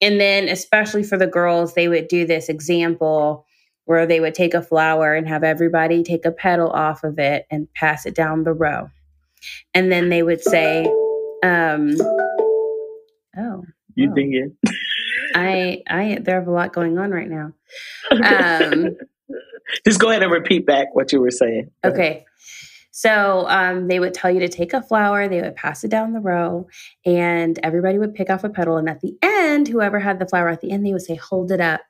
[0.00, 3.46] and then especially for the girls they would do this example
[3.84, 7.46] where they would take a flower and have everybody take a petal off of it
[7.48, 8.90] and pass it down the row,
[9.72, 10.92] and then they would say
[11.42, 11.96] um,
[13.36, 14.14] oh, you wow.
[14.16, 14.52] it?
[15.34, 17.52] I I there have a lot going on right now.
[18.12, 18.96] Um,
[19.86, 21.70] Just go ahead and repeat back what you were saying.
[21.84, 22.24] Okay.
[22.90, 26.12] So um, they would tell you to take a flower, they would pass it down
[26.12, 26.66] the row,
[27.06, 28.76] and everybody would pick off a petal.
[28.76, 31.50] And at the end, whoever had the flower at the end, they would say, Hold
[31.50, 31.80] it up.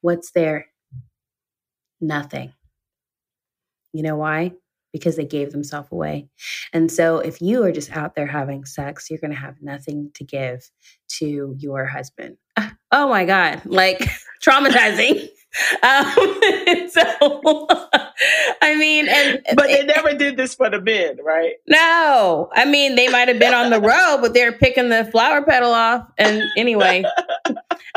[0.00, 0.66] What's there?
[2.00, 2.52] Nothing.
[3.92, 4.52] You know why?
[4.96, 6.26] Because they gave themselves away.
[6.72, 10.10] And so if you are just out there having sex, you're going to have nothing
[10.14, 10.70] to give
[11.18, 12.38] to your husband.
[12.92, 13.98] Oh my God, like
[14.42, 15.28] traumatizing.
[15.82, 16.04] um,
[16.88, 17.66] so,
[18.62, 21.54] I mean, and but they never did this for the men, right?
[21.66, 25.42] No, I mean they might have been on the road, but they're picking the flower
[25.42, 26.06] petal off.
[26.16, 27.04] And anyway,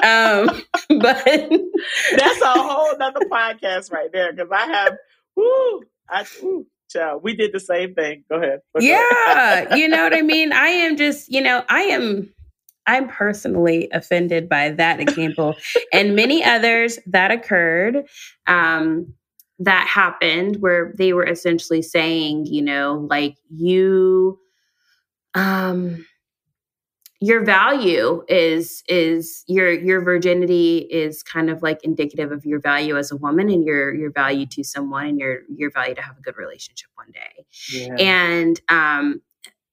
[0.04, 0.50] um,
[0.90, 4.98] but that's a whole nother podcast right there because I have,
[5.36, 7.22] whoo, I, whoo, child.
[7.24, 8.24] We did the same thing.
[8.30, 8.60] Go ahead.
[8.80, 9.76] yeah.
[9.76, 10.52] you know what I mean?
[10.52, 12.34] I am just, you know, I am
[12.90, 15.56] I'm personally offended by that example
[15.94, 18.06] and many others that occurred
[18.48, 19.14] um,
[19.60, 24.40] that happened where they were essentially saying, you know, like you
[25.36, 26.04] um
[27.22, 32.98] your value is is your your virginity is kind of like indicative of your value
[32.98, 36.18] as a woman and your your value to someone and your your value to have
[36.18, 37.96] a good relationship one day yeah.
[38.00, 39.22] and um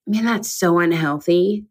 [0.07, 1.65] man that's so unhealthy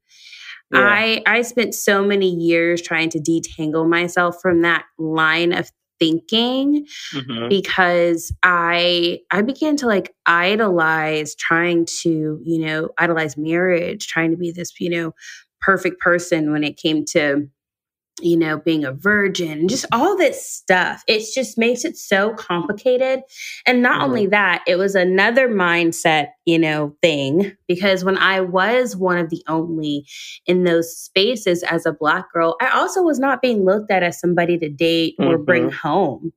[0.72, 0.80] yeah.
[0.80, 6.86] i i spent so many years trying to detangle myself from that line of thinking
[7.14, 7.48] mm-hmm.
[7.48, 14.38] because i i began to like idolize trying to you know idolize marriage trying to
[14.38, 15.14] be this you know
[15.66, 17.50] perfect person when it came to
[18.22, 22.34] you know being a virgin and just all this stuff it just makes it so
[22.36, 23.22] complicated
[23.66, 24.04] and not mm-hmm.
[24.04, 29.30] only that it was another mindset you know thing because when i was one of
[29.30, 30.06] the only
[30.46, 34.18] in those spaces as a black girl i also was not being looked at as
[34.18, 35.44] somebody to date or mm-hmm.
[35.44, 36.32] bring home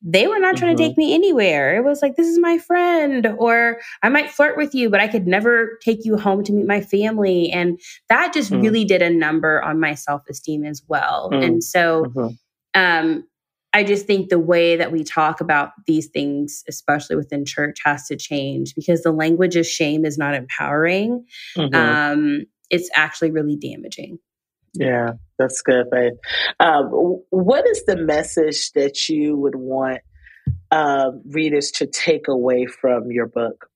[0.00, 0.82] they were not trying mm-hmm.
[0.82, 1.76] to take me anywhere.
[1.76, 5.08] It was like, this is my friend, or I might flirt with you, but I
[5.08, 7.50] could never take you home to meet my family.
[7.50, 8.62] And that just mm.
[8.62, 11.30] really did a number on my self esteem as well.
[11.32, 11.44] Mm.
[11.44, 12.80] And so, mm-hmm.
[12.80, 13.24] um,
[13.74, 18.06] I just think the way that we talk about these things, especially within church, has
[18.06, 21.24] to change because the language of shame is not empowering.
[21.56, 21.74] Mm-hmm.
[21.74, 24.18] Um, it's actually really damaging.
[24.74, 26.18] Yeah, that's good, Faitth.
[26.60, 30.00] Um, what is the message that you would want
[30.70, 33.68] um, readers to take away from your book?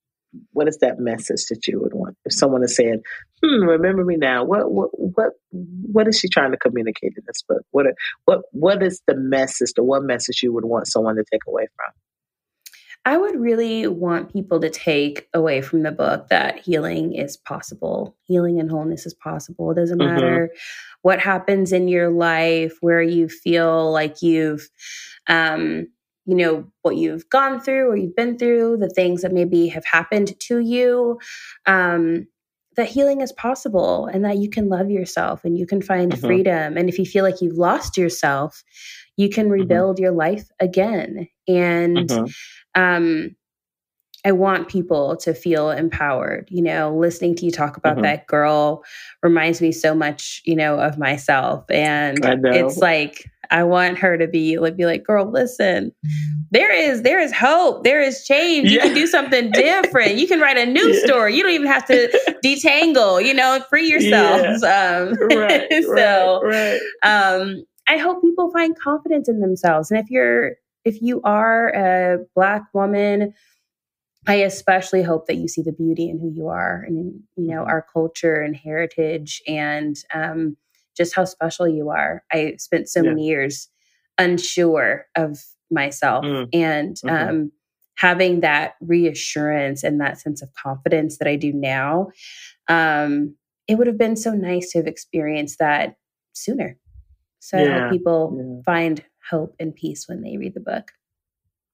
[0.52, 3.02] What is that message that you would want if someone is saying,
[3.42, 4.44] "Hmm, remember me now"?
[4.44, 7.62] What what what what is she trying to communicate in this book?
[7.70, 7.87] What
[8.24, 9.72] what what is the message?
[9.76, 11.92] The one message you would want someone to take away from?
[13.05, 18.17] I would really want people to take away from the book that healing is possible.
[18.23, 19.73] Healing and wholeness is possible.
[19.73, 20.15] It doesn't mm-hmm.
[20.15, 20.51] matter
[21.03, 24.69] what happens in your life where you feel like you've,
[25.27, 25.88] um,
[26.27, 29.85] you know, what you've gone through or you've been through, the things that maybe have
[29.85, 31.19] happened to you.
[31.67, 32.29] Um,
[32.75, 36.25] that healing is possible and that you can love yourself and you can find mm-hmm.
[36.25, 36.79] freedom.
[36.79, 38.62] And if you feel like you've lost yourself,
[39.17, 39.53] you can mm-hmm.
[39.53, 40.05] rebuild mm-hmm.
[40.05, 41.29] your life again.
[41.49, 42.31] And mm-hmm
[42.75, 43.35] um,
[44.25, 46.49] I want people to feel empowered.
[46.51, 48.05] You know, listening to you talk about mm-hmm.
[48.05, 48.85] that girl
[49.23, 51.65] reminds me so much, you know, of myself.
[51.71, 55.93] And it's like I want her to be like be like, girl, listen,
[56.53, 58.71] there is there is hope, there is change.
[58.71, 58.75] Yeah.
[58.75, 60.15] You can do something different.
[60.15, 61.05] you can write a new yeah.
[61.05, 61.37] story.
[61.37, 64.63] You don't even have to detangle, you know, free yourselves.
[64.63, 65.09] Yeah.
[65.11, 67.41] Um, right, so right, right.
[67.41, 69.91] um I hope people find confidence in themselves.
[69.91, 70.53] And if you're
[70.85, 73.35] if you are a Black woman,
[74.27, 77.64] I especially hope that you see the beauty in who you are and you know,
[77.64, 80.57] our culture and heritage and um,
[80.97, 82.23] just how special you are.
[82.31, 83.11] I spent so yeah.
[83.11, 83.68] many years
[84.18, 86.49] unsure of myself mm.
[86.53, 87.29] and mm-hmm.
[87.29, 87.53] um,
[87.97, 92.09] having that reassurance and that sense of confidence that I do now.
[92.68, 93.37] Um,
[93.68, 95.97] it would have been so nice to have experienced that
[96.33, 96.79] sooner.
[97.40, 97.77] So yeah.
[97.77, 98.62] I hope people yeah.
[98.64, 100.93] find hope and peace when they read the book.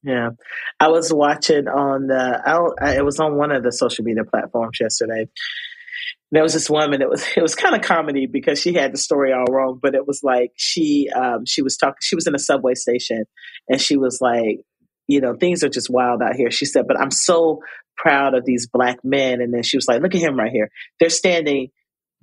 [0.02, 0.30] Yeah,
[0.78, 2.42] I was watching on the.
[2.80, 5.26] I, it was on one of the social media platforms yesterday,
[6.30, 8.98] there was this woman it was it was kind of comedy because she had the
[8.98, 12.34] story all wrong but it was like she um she was talking she was in
[12.34, 13.24] a subway station
[13.68, 14.60] and she was like
[15.06, 16.50] you know things are just wild out here.
[16.50, 17.60] She said but i'm so
[17.96, 19.40] proud of these black men.
[19.40, 20.70] And then she was like look at him right here.
[21.00, 21.68] They're standing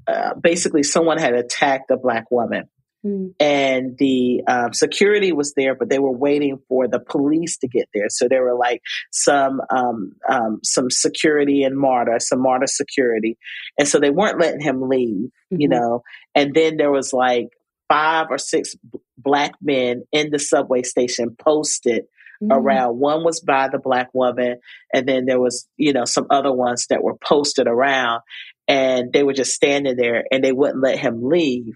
[0.07, 2.69] uh, basically someone had attacked a black woman
[3.05, 3.35] Mm.
[3.39, 7.87] And the um, security was there, but they were waiting for the police to get
[7.93, 8.09] there.
[8.09, 8.81] So there were like
[9.11, 13.37] some um, um, some security and MARTA, some MARTA security,
[13.77, 15.27] and so they weren't letting him leave.
[15.27, 15.61] Mm-hmm.
[15.61, 16.03] You know,
[16.33, 17.49] and then there was like
[17.87, 22.05] five or six b- black men in the subway station posted
[22.41, 22.51] mm-hmm.
[22.51, 22.97] around.
[22.97, 24.59] One was by the black woman,
[24.91, 28.21] and then there was you know some other ones that were posted around,
[28.67, 31.75] and they were just standing there, and they wouldn't let him leave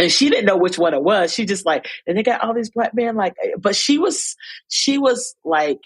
[0.00, 1.32] and she didn't know which one it was.
[1.32, 4.34] She just like, and they got all these black men like, but she was,
[4.68, 5.80] she was like,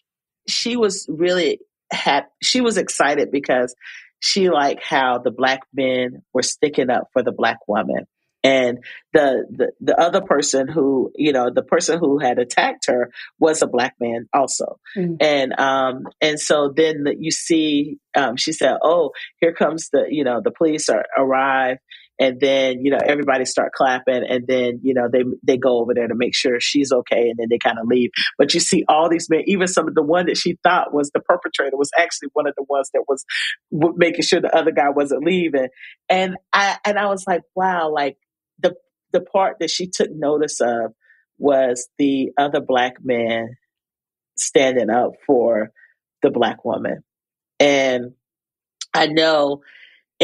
[0.49, 1.59] she was really
[1.93, 3.75] had, she was excited because
[4.21, 8.07] she liked how the black men were sticking up for the black woman.
[8.45, 8.85] And
[9.15, 13.63] the, the the other person who you know the person who had attacked her was
[13.63, 15.17] a black man also, mm.
[15.19, 20.25] and um and so then you see um, she said, "Oh, here comes the you
[20.25, 21.79] know the police are arrive
[22.19, 25.95] and then you know everybody start clapping and then you know they they go over
[25.95, 28.11] there to make sure she's okay and then they kind of leave.
[28.39, 31.11] But you see all these men even some of the one that she thought was
[31.11, 33.25] the perpetrator was actually one of the ones that was
[33.71, 35.69] making sure the other guy wasn't leaving.
[36.09, 38.17] And i and i was like wow like
[38.61, 38.75] the
[39.13, 40.93] the part that she took notice of
[41.39, 43.57] was the other black man
[44.37, 45.71] standing up for
[46.23, 47.03] the black woman.
[47.59, 48.13] And
[48.95, 49.63] i know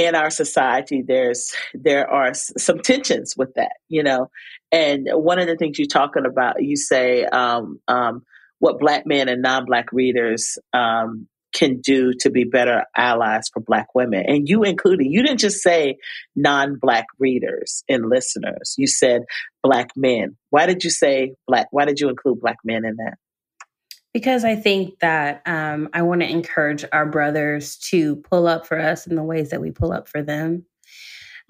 [0.06, 4.30] in our society there's there are some tensions with that you know?
[4.72, 8.22] And one of the things you're talking about you say um, um,
[8.60, 13.88] what black men and non-black readers um, can do to be better allies for black
[13.94, 14.24] women.
[14.26, 15.96] And you included you didn't just say
[16.36, 18.74] non-black readers and listeners.
[18.78, 19.22] You said
[19.62, 20.36] black men.
[20.50, 23.18] Why did you say black why did you include black men in that
[24.12, 28.78] because I think that um, I want to encourage our brothers to pull up for
[28.78, 30.64] us in the ways that we pull up for them.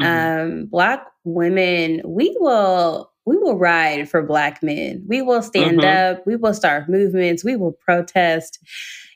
[0.01, 0.43] Mm-hmm.
[0.63, 5.05] Um, black women, we will we will ride for black men.
[5.07, 6.19] We will stand mm-hmm.
[6.19, 6.27] up.
[6.27, 7.45] We will start movements.
[7.45, 8.59] We will protest.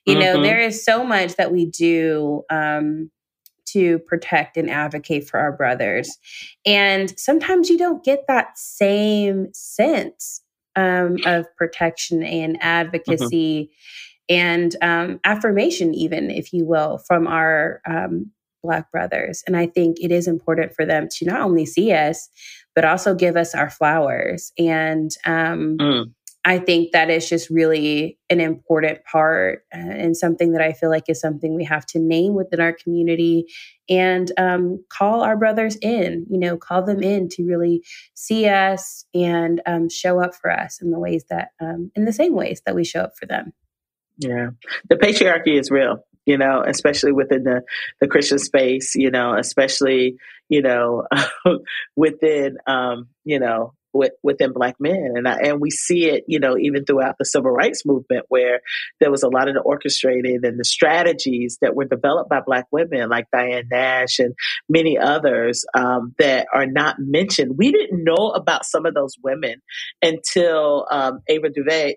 [0.06, 0.20] You mm-hmm.
[0.22, 3.10] know, there is so much that we do um,
[3.68, 6.18] to protect and advocate for our brothers,
[6.64, 10.43] and sometimes you don't get that same sense
[10.76, 12.66] um, of protection and mm-hmm.
[12.66, 13.70] advocacy
[14.30, 14.34] mm-hmm.
[14.34, 18.30] and um, affirmation, even if you will, from our um,
[18.62, 19.44] Black brothers.
[19.46, 22.30] And I think it is important for them to not only see us,
[22.74, 24.52] but also give us our flowers.
[24.58, 26.12] And um, mm.
[26.46, 30.90] I think that is just really an important part uh, and something that I feel
[30.90, 33.46] like is something we have to name within our community
[33.88, 37.82] and um, call our brothers in, you know, call them in to really
[38.14, 42.12] see us and um, show up for us in the ways that, um, in the
[42.12, 43.52] same ways that we show up for them.
[44.18, 44.50] Yeah.
[44.90, 47.60] The patriarchy is real you know, especially within the,
[48.00, 50.16] the Christian space, you know, especially,
[50.48, 51.06] you know,
[51.96, 55.12] within, um, you know, with, within black men.
[55.14, 58.60] And I, and we see it, you know, even throughout the civil rights movement where
[59.00, 62.66] there was a lot of the orchestrating and the strategies that were developed by black
[62.70, 64.34] women like Diane Nash and
[64.68, 67.56] many others um, that are not mentioned.
[67.56, 69.62] We didn't know about some of those women
[70.02, 71.94] until um, Ava DuVernay,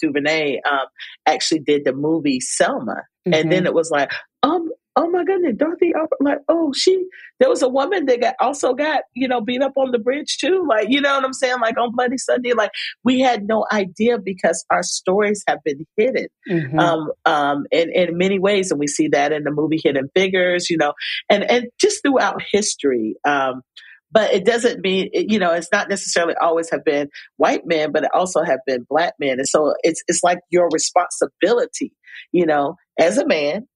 [0.00, 0.86] DuVernay um,
[1.26, 3.02] actually did the movie Selma.
[3.26, 3.34] Mm-hmm.
[3.34, 3.66] And then mm-hmm.
[3.66, 4.12] it was like,
[4.42, 7.06] um, oh my goodness, Dorothy, like, oh, she,
[7.40, 10.36] there was a woman that got also got, you know, beat up on the bridge
[10.38, 10.66] too.
[10.68, 11.60] Like, you know what I'm saying?
[11.60, 12.70] Like on Bloody Sunday, like
[13.02, 16.78] we had no idea because our stories have been hidden, mm-hmm.
[16.78, 18.70] um, um, in, in many ways.
[18.70, 20.92] And we see that in the movie Hidden Figures, you know,
[21.30, 23.16] and, and just throughout history.
[23.26, 23.62] Um,
[24.10, 28.04] but it doesn't mean you know it's not necessarily always have been white men but
[28.04, 31.94] it also have been black men and so it's it's like your responsibility
[32.30, 33.66] you know as a man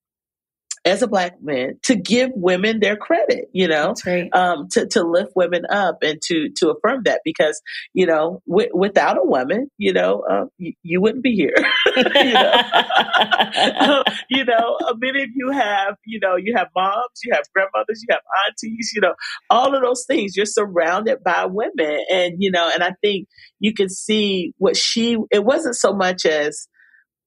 [0.86, 4.32] as a black man to give women their credit, you know, right.
[4.32, 7.60] um, to, to lift women up and to, to affirm that because,
[7.92, 11.56] you know, w- without a woman, you know, uh, y- you wouldn't be here.
[11.96, 12.62] you know,
[13.80, 18.04] um, you know, many of you have, you know, you have moms, you have grandmothers,
[18.08, 19.14] you have aunties, you know,
[19.50, 20.36] all of those things.
[20.36, 21.98] You're surrounded by women.
[22.12, 23.26] And, you know, and I think
[23.58, 26.68] you can see what she, it wasn't so much as,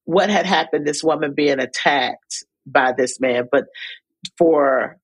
[0.05, 3.65] what had happened, this woman being attacked by this man, but
[4.37, 4.97] for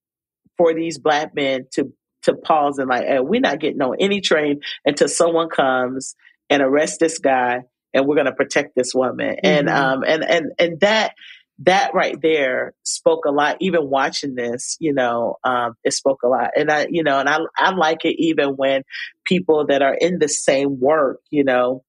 [0.57, 1.93] for these black men to
[2.23, 6.15] to pause and like, hey, we're not getting on any train until someone comes
[6.49, 7.61] and arrests this guy,
[7.93, 9.35] and we're going to protect this woman.
[9.35, 9.45] Mm-hmm.
[9.45, 11.13] And um and and and that
[11.59, 13.57] that right there spoke a lot.
[13.61, 16.51] Even watching this, you know, um, it spoke a lot.
[16.57, 18.83] And I, you know, and I, I like it even when
[19.23, 21.84] people that are in the same work, you know,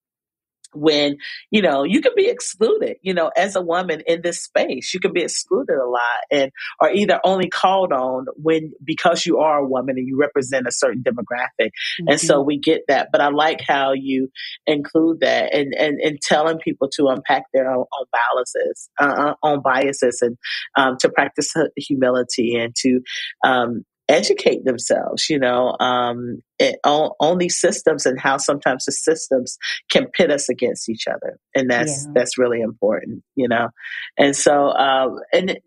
[0.72, 1.16] when
[1.50, 5.00] you know you can be excluded you know as a woman in this space you
[5.00, 6.00] can be excluded a lot
[6.30, 6.50] and
[6.80, 10.72] are either only called on when because you are a woman and you represent a
[10.72, 12.08] certain demographic mm-hmm.
[12.08, 12.46] and so mm-hmm.
[12.46, 14.28] we get that but i like how you
[14.66, 19.60] include that and and, and telling people to unpack their own, own biases uh, own
[19.62, 20.36] biases and
[20.76, 23.00] um, to practice humility and to
[23.44, 28.92] um, educate themselves, you know, um, it, on, on, these systems and how sometimes the
[28.92, 29.58] systems
[29.90, 31.38] can pit us against each other.
[31.54, 32.12] And that's, yeah.
[32.14, 33.68] that's really important, you know?
[34.16, 35.58] And so, um, and,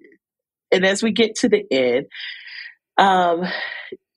[0.71, 2.05] and as we get to the end,
[2.97, 3.43] um,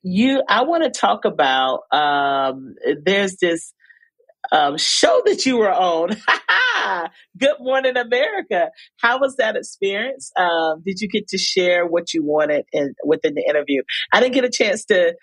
[0.02, 3.72] you, I want to talk about, um, there's this,
[4.50, 6.10] um, show that you were on.
[7.38, 8.70] Good Morning America.
[9.00, 10.30] How was that experience?
[10.38, 13.82] Um, did you get to share what you wanted in, within the interview?
[14.12, 15.14] I didn't get a chance to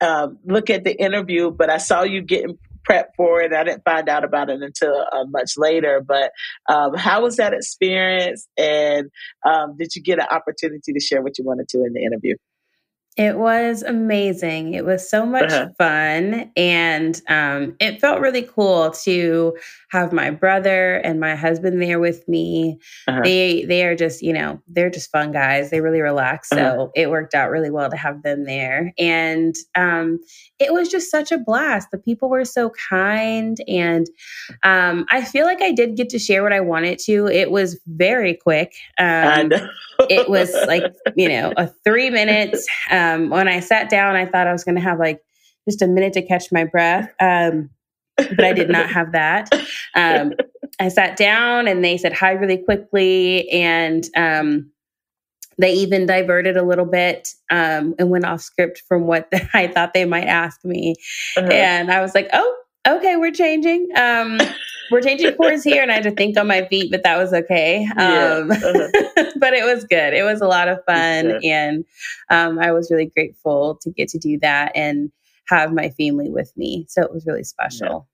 [0.00, 3.52] um, look at the interview, but I saw you getting prepped for it.
[3.52, 6.02] I didn't find out about it until uh, much later.
[6.06, 6.32] But
[6.68, 8.48] um, how was that experience?
[8.58, 9.10] And
[9.46, 12.36] um, did you get an opportunity to share what you wanted to in the interview?
[13.18, 14.72] It was amazing.
[14.72, 15.68] It was so much uh-huh.
[15.76, 16.50] fun.
[16.56, 19.54] And um, it felt really cool to
[19.90, 22.78] have my brother and my husband there with me.
[23.06, 23.20] Uh-huh.
[23.22, 25.70] They they are just, you know, they're just fun guys.
[25.70, 26.50] They really relax.
[26.50, 26.62] Uh-huh.
[26.62, 28.94] So it worked out really well to have them there.
[28.98, 30.18] And um,
[30.58, 31.90] it was just such a blast.
[31.90, 33.58] The people were so kind.
[33.68, 34.06] And
[34.62, 37.26] um, I feel like I did get to share what I wanted to.
[37.26, 38.72] It was very quick.
[38.98, 39.52] Um,
[40.08, 40.84] it was like,
[41.16, 42.66] you know, a three minutes.
[43.02, 45.20] Um, when I sat down, I thought I was going to have like
[45.68, 47.12] just a minute to catch my breath.
[47.20, 47.70] Um,
[48.16, 49.48] but I did not have that.
[49.94, 50.34] Um,
[50.80, 53.48] I sat down and they said hi really quickly.
[53.50, 54.70] And um,
[55.58, 59.94] they even diverted a little bit um, and went off script from what I thought
[59.94, 60.94] they might ask me.
[61.36, 61.48] Uh-huh.
[61.50, 62.56] And I was like, oh,
[62.86, 63.88] okay, we're changing.
[63.96, 64.38] Um,
[64.90, 65.82] we're changing course here.
[65.82, 67.84] And I had to think on my feet, but that was okay.
[67.84, 68.44] Um, yeah.
[68.50, 69.30] uh-huh.
[69.36, 70.14] but it was good.
[70.14, 71.40] It was a lot of fun.
[71.44, 71.84] And
[72.30, 75.10] um, I was really grateful to get to do that and
[75.48, 76.86] have my family with me.
[76.88, 78.06] So it was really special.
[78.06, 78.08] Yeah.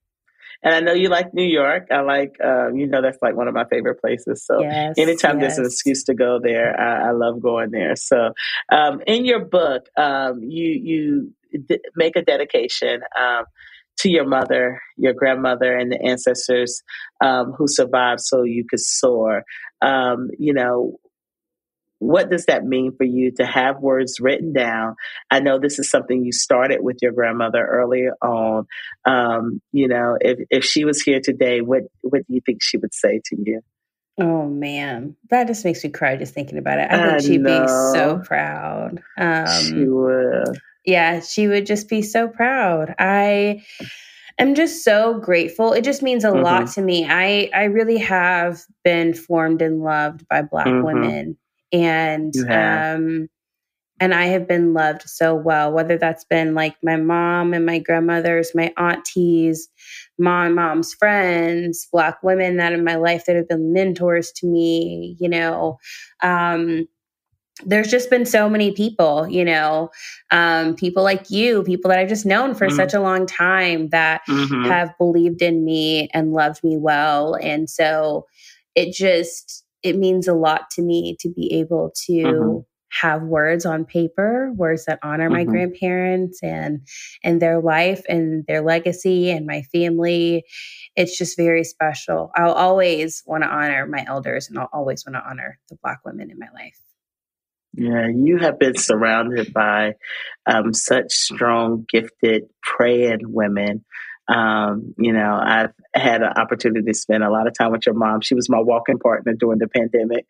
[0.61, 1.87] And I know you like New York.
[1.93, 4.45] I like, um, you know, that's like one of my favorite places.
[4.45, 5.57] So yes, anytime yes.
[5.57, 7.95] there's an excuse to go there, I, I love going there.
[7.95, 8.33] So
[8.73, 11.35] um, in your book, um, you you
[11.69, 13.45] d- make a dedication um,
[13.99, 16.83] to your mother, your grandmother, and the ancestors
[17.21, 19.45] um, who survived so you could soar.
[19.83, 20.99] Um, you know,
[21.99, 24.95] what does that mean for you to have words written down?
[25.31, 28.67] I know this is something you started with your grandmother earlier on.
[29.05, 32.77] Um, you know, if, if she was here today, what, what do you think she
[32.77, 33.63] would say to you?
[34.21, 36.89] Oh man, that just makes me cry just thinking about it.
[36.91, 37.63] I think I she'd know.
[37.63, 39.01] be so proud.
[39.17, 40.59] Um, she would.
[40.89, 42.95] Yeah, she would just be so proud.
[42.99, 43.63] I
[44.39, 45.75] am just so grateful.
[45.75, 46.43] It just means a mm-hmm.
[46.43, 47.05] lot to me.
[47.07, 50.87] I I really have been formed and loved by Black mm-hmm.
[50.87, 51.37] women
[51.75, 53.29] and um
[54.01, 57.81] and I have been loved so well, whether that's been like my mom and my
[57.81, 59.69] grandmothers, my aunties,
[60.19, 65.19] my mom's friends, black women that in my life that have been mentors to me,
[65.21, 65.79] you know.
[66.23, 66.87] Um,
[67.65, 69.91] there's just been so many people, you know,
[70.31, 72.77] um, people like you, people that I've just known for mm-hmm.
[72.77, 74.65] such a long time that mm-hmm.
[74.65, 77.35] have believed in me and loved me well.
[77.35, 78.27] And so
[78.75, 82.59] it just, it means a lot to me to be able to mm-hmm.
[83.01, 85.51] have words on paper words that honor my mm-hmm.
[85.51, 86.81] grandparents and
[87.23, 90.45] and their life and their legacy and my family
[90.97, 95.15] it's just very special i'll always want to honor my elders and i'll always want
[95.15, 96.79] to honor the black women in my life
[97.79, 99.95] yeah, you have been surrounded by
[100.47, 103.85] um, such strong, gifted, praying women
[104.29, 107.95] um, you know, I've had an opportunity to spend a lot of time with your
[107.95, 108.21] mom.
[108.21, 110.27] She was my walking partner during the pandemic.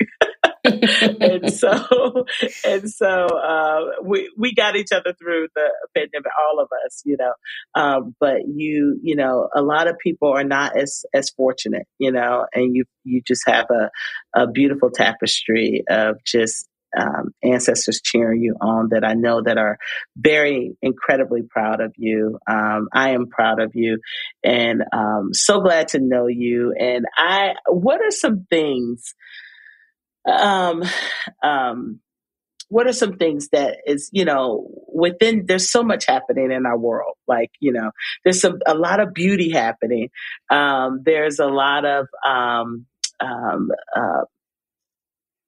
[0.64, 2.24] and so
[2.64, 7.16] and so uh, we we got each other through the pandemic, all of us, you
[7.18, 7.32] know.
[7.74, 12.12] Um, but you, you know, a lot of people are not as as fortunate, you
[12.12, 13.90] know, and you you just have a
[14.40, 19.78] a beautiful tapestry of just um, ancestors cheering you on that I know that are
[20.16, 22.38] very incredibly proud of you.
[22.48, 23.98] Um, I am proud of you
[24.42, 26.74] and um, so glad to know you.
[26.78, 29.14] And I, what are some things,
[30.26, 30.82] um,
[31.42, 32.00] um,
[32.68, 36.78] what are some things that is you know within there's so much happening in our
[36.78, 37.90] world like you know
[38.24, 40.10] there's some a lot of beauty happening
[40.50, 42.84] um, there's a lot of um,
[43.20, 44.24] um, uh,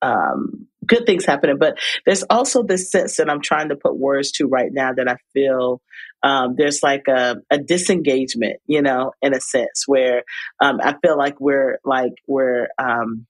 [0.03, 1.57] um, good things happening.
[1.57, 5.09] But there's also this sense that I'm trying to put words to right now that
[5.09, 5.81] I feel
[6.23, 10.25] um, there's like a, a, disengagement, you know, in a sense where
[10.61, 13.27] um, I feel like we're like we're um,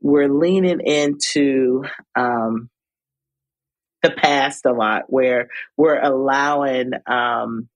[0.00, 2.70] we're leaning into um,
[4.02, 7.68] the past a lot, where we're allowing um,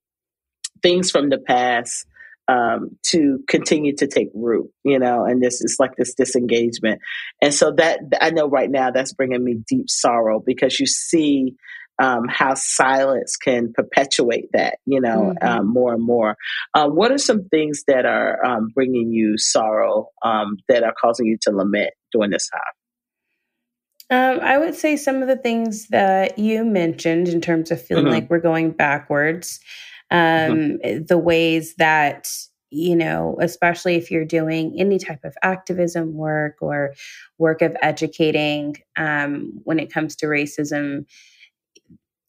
[0.83, 2.07] things from the past
[2.51, 7.01] um, to continue to take root, you know, and this is like this disengagement.
[7.41, 11.55] And so that I know right now that's bringing me deep sorrow because you see
[12.03, 15.47] um, how silence can perpetuate that, you know, mm-hmm.
[15.47, 16.37] um, more and more.
[16.75, 21.27] Uh, what are some things that are um, bringing you sorrow um, that are causing
[21.27, 22.73] you to lament during this time?
[24.13, 28.07] Um, I would say some of the things that you mentioned in terms of feeling
[28.07, 28.15] mm-hmm.
[28.15, 29.61] like we're going backwards.
[30.13, 30.53] Mm-hmm.
[30.53, 31.05] um, mm-hmm.
[31.07, 32.29] the ways that
[32.71, 36.95] you know, especially if you're doing any type of activism work or
[37.37, 41.05] work of educating um, when it comes to racism,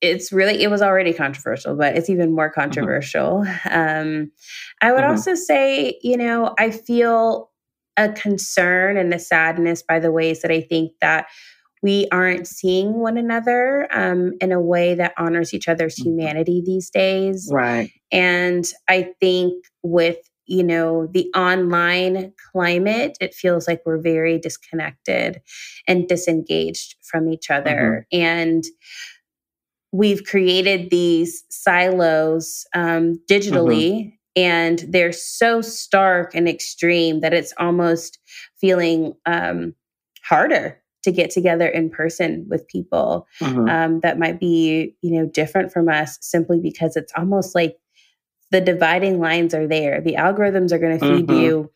[0.01, 2.59] it's really, it was already controversial, but it's even more mm-hmm.
[2.59, 3.43] controversial.
[3.45, 3.69] Mm-hmm.
[3.71, 4.31] Um,
[4.81, 5.11] I would mm-hmm.
[5.11, 7.51] also say, you know, I feel
[7.97, 11.27] a concern and a sadness by the ways that I think that
[11.81, 16.09] we aren't seeing one another um, in a way that honors each other's mm-hmm.
[16.09, 17.49] humanity these days.
[17.51, 17.91] Right.
[18.11, 20.17] And I think with
[20.47, 25.39] you know the online climate it feels like we're very disconnected
[25.87, 28.21] and disengaged from each other mm-hmm.
[28.21, 28.63] and
[29.91, 34.09] we've created these silos um, digitally mm-hmm.
[34.35, 38.19] and they're so stark and extreme that it's almost
[38.59, 39.73] feeling um,
[40.23, 43.67] harder to get together in person with people mm-hmm.
[43.67, 47.77] um, that might be you know different from us simply because it's almost like
[48.51, 51.41] the dividing lines are there the algorithms are going to feed mm-hmm.
[51.41, 51.71] you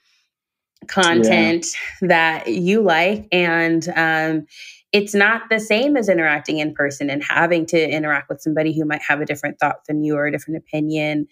[0.88, 1.66] content
[2.02, 2.08] yeah.
[2.08, 4.46] that you like and um,
[4.92, 8.86] it's not the same as interacting in person and having to interact with somebody who
[8.86, 11.28] might have a different thought than you or a different opinion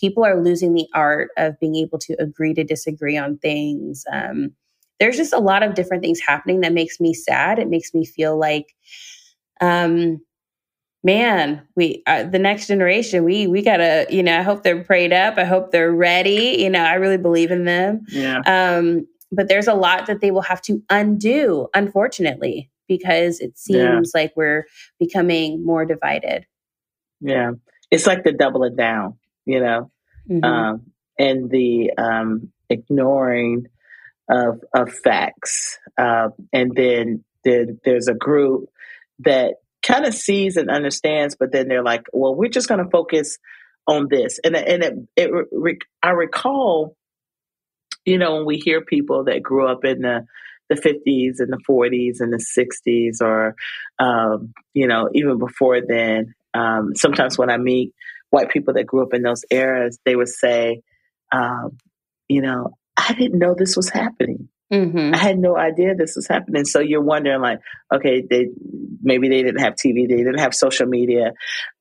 [0.00, 4.52] people are losing the art of being able to agree to disagree on things um,
[5.00, 7.58] there's just a lot of different things happening that makes me sad.
[7.58, 8.74] It makes me feel like,
[9.60, 10.20] um,
[11.02, 15.12] man, we uh, the next generation, we we gotta, you know, I hope they're prayed
[15.12, 15.36] up.
[15.38, 16.56] I hope they're ready.
[16.58, 18.02] You know, I really believe in them.
[18.08, 18.40] Yeah.
[18.46, 24.12] Um, but there's a lot that they will have to undo, unfortunately, because it seems
[24.14, 24.20] yeah.
[24.20, 24.66] like we're
[24.98, 26.46] becoming more divided.
[27.20, 27.52] Yeah,
[27.90, 29.90] it's like the double it down, you know,
[30.30, 30.44] mm-hmm.
[30.44, 30.82] um,
[31.18, 33.66] and the um, ignoring
[34.28, 38.68] of of facts, uh, and then then there's a group
[39.20, 42.90] that kind of sees and understands, but then they're like, well, we're just going to
[42.90, 43.38] focus
[43.86, 46.96] on this, and and it, it I recall,
[48.04, 50.26] you know, when we hear people that grew up in the
[50.70, 53.54] the 50s and the 40s and the 60s, or
[53.98, 56.34] um, you know, even before then.
[56.54, 57.92] Um, sometimes when I meet
[58.30, 60.82] white people that grew up in those eras, they would say,
[61.32, 61.78] um,
[62.28, 64.48] you know, I didn't know this was happening.
[64.72, 65.14] Mm-hmm.
[65.14, 66.64] I had no idea this was happening.
[66.64, 67.60] So you're wondering, like,
[67.92, 68.48] okay, they
[69.02, 71.32] maybe they didn't have TV, they didn't have social media,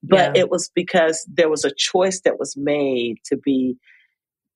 [0.03, 0.41] but yeah.
[0.41, 3.78] it was because there was a choice that was made to be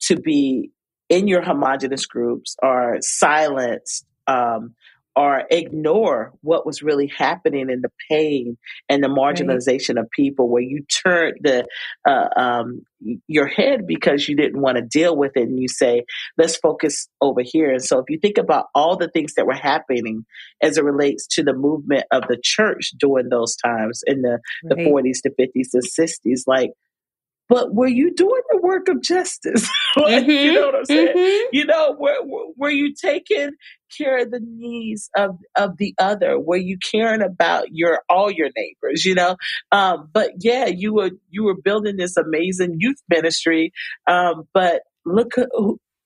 [0.01, 0.71] to be
[1.09, 4.75] in your homogenous groups or silenced um,
[5.17, 8.55] or ignore what was really happening in the pain
[8.87, 10.03] and the marginalization right.
[10.03, 11.65] of people where you turned the
[12.07, 12.83] uh, um,
[13.25, 16.03] your head because you didn't want to deal with it and you say
[16.37, 19.55] let's focus over here and so if you think about all the things that were
[19.55, 20.23] happening
[20.61, 24.77] as it relates to the movement of the church during those times in the, right.
[24.77, 26.73] the 40s to 50s and 60s like
[27.49, 29.69] but were you doing the work of justice?
[29.95, 31.15] like, mm-hmm, you know what I'm saying?
[31.15, 31.47] Mm-hmm.
[31.53, 33.51] You know, were, were you taking
[33.97, 36.37] care of the needs of, of the other?
[36.39, 39.05] Were you caring about your all your neighbors?
[39.05, 39.37] You know,
[39.71, 43.71] um, but yeah, you were you were building this amazing youth ministry.
[44.07, 45.31] Um, but look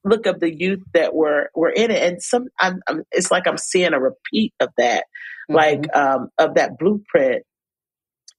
[0.04, 3.48] look of the youth that were were in it, and some I'm, I'm, it's like
[3.48, 5.06] I'm seeing a repeat of that,
[5.50, 5.56] mm-hmm.
[5.56, 7.44] like um, of that blueprint.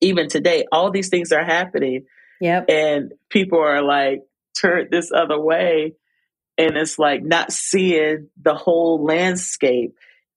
[0.00, 2.04] Even today, all these things are happening
[2.42, 2.64] Yep.
[2.68, 4.24] And people are like
[4.60, 5.94] turned this other way.
[6.58, 9.94] And it's like not seeing the whole landscape.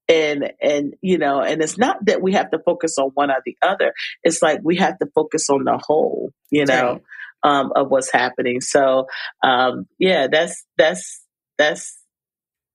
[0.07, 3.41] And and you know, and it's not that we have to focus on one or
[3.43, 3.91] the other.
[4.21, 7.01] It's like we have to focus on the whole, you know,
[7.43, 7.59] right.
[7.59, 8.61] um, of what's happening.
[8.61, 9.07] So
[9.43, 11.23] um, yeah, that's that's
[11.57, 11.97] that's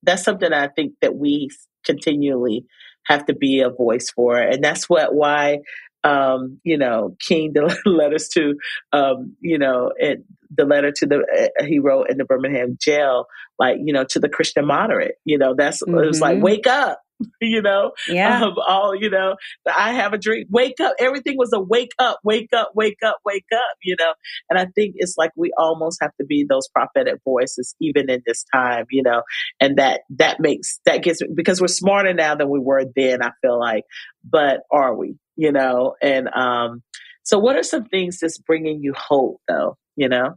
[0.03, 1.51] that's something I think that we
[1.85, 2.67] continually
[3.07, 4.37] have to be a voice for.
[4.37, 5.61] And that's what why
[6.05, 8.55] um, you know, King the letters to,
[8.93, 10.25] um, you know, it,
[10.57, 13.27] the letter to the uh, he wrote in the Birmingham jail,
[13.59, 15.15] like you know, to the Christian moderate.
[15.25, 15.99] You know, that's mm-hmm.
[15.99, 16.45] it was like, mm-hmm.
[16.45, 17.01] wake up.
[17.41, 19.37] you know, yeah, um, all you know,
[19.67, 20.47] I have a dream.
[20.51, 20.95] Wake up!
[20.99, 23.77] Everything was a wake up, wake up, wake up, wake up.
[23.83, 24.13] You know,
[24.49, 28.23] and I think it's like we almost have to be those prophetic voices even in
[28.27, 28.87] this time.
[28.91, 29.23] You know,
[29.61, 33.23] and that that makes that gets because we're smarter now than we were then.
[33.23, 33.85] I feel like,
[34.25, 35.17] but are we?
[35.41, 36.83] You know, and um,
[37.23, 39.79] so what are some things that's bringing you hope though?
[39.97, 40.35] You know,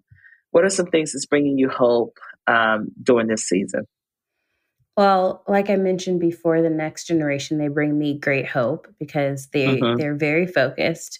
[0.52, 3.84] what are some things that's bringing you hope um, during this season?
[4.96, 9.78] Well, like I mentioned before, the next generation they bring me great hope because they
[9.78, 9.98] mm-hmm.
[9.98, 11.20] they're very focused.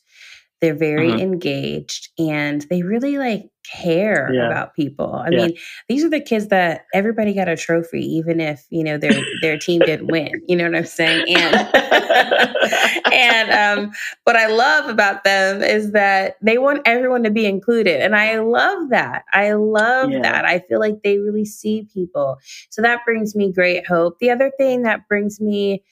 [0.64, 1.20] They're very mm-hmm.
[1.20, 4.48] engaged and they really like care yeah.
[4.48, 5.14] about people.
[5.14, 5.38] I yeah.
[5.38, 5.58] mean,
[5.90, 9.12] these are the kids that everybody got a trophy, even if you know their
[9.42, 10.42] their team didn't win.
[10.48, 11.26] You know what I'm saying?
[11.28, 11.56] And
[13.14, 13.92] and um,
[14.24, 18.40] what I love about them is that they want everyone to be included, and I
[18.40, 19.26] love that.
[19.34, 20.22] I love yeah.
[20.22, 20.46] that.
[20.46, 22.38] I feel like they really see people,
[22.70, 24.20] so that brings me great hope.
[24.20, 25.84] The other thing that brings me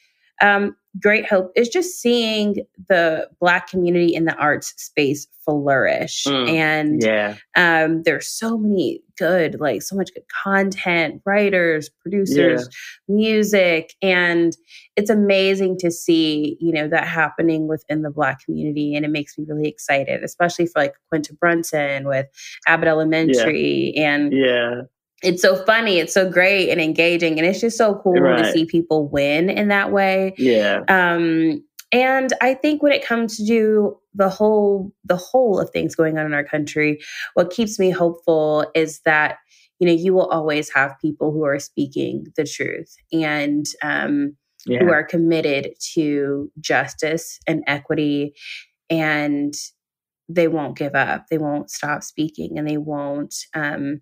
[0.42, 6.50] um, great hope is just seeing the black community in the arts space flourish mm,
[6.50, 13.16] and yeah um, there's so many good like so much good content writers producers yeah.
[13.16, 14.58] music and
[14.98, 19.38] it's amazing to see you know that happening within the black community and it makes
[19.38, 22.28] me really excited especially for like quinta brunson with
[22.68, 24.14] abbott elementary yeah.
[24.14, 24.82] and yeah
[25.22, 28.44] it's so funny it's so great and engaging and it's just so cool right.
[28.44, 33.38] to see people win in that way yeah um and i think when it comes
[33.38, 37.00] to the whole the whole of things going on in our country
[37.34, 39.38] what keeps me hopeful is that
[39.80, 44.80] you know you will always have people who are speaking the truth and um yeah.
[44.80, 48.34] who are committed to justice and equity
[48.92, 49.56] and
[50.30, 54.02] they won't give up they won't stop speaking and they won't um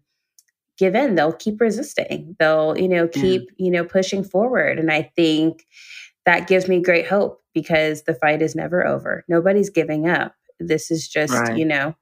[0.79, 1.15] give in.
[1.15, 2.35] They'll keep resisting.
[2.39, 3.65] They'll you know keep yeah.
[3.65, 4.79] you know pushing forward.
[4.79, 5.65] And i think
[6.25, 9.25] that gives me great hope because the fight is never over.
[9.27, 10.33] Nobody's giving up.
[10.59, 11.57] This is just right.
[11.57, 11.95] you know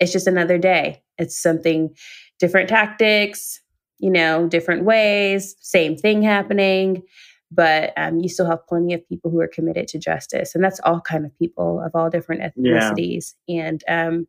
[0.00, 1.02] it's just another day.
[1.18, 1.94] It's something
[2.40, 3.60] different tactics
[4.00, 7.02] you know different ways same thing happening.
[7.50, 10.56] But um, you still have plenty of people who are committed to justice.
[10.56, 13.34] And that's all kind of people of all different ethnicities.
[13.46, 13.66] Yeah.
[13.66, 14.26] and um,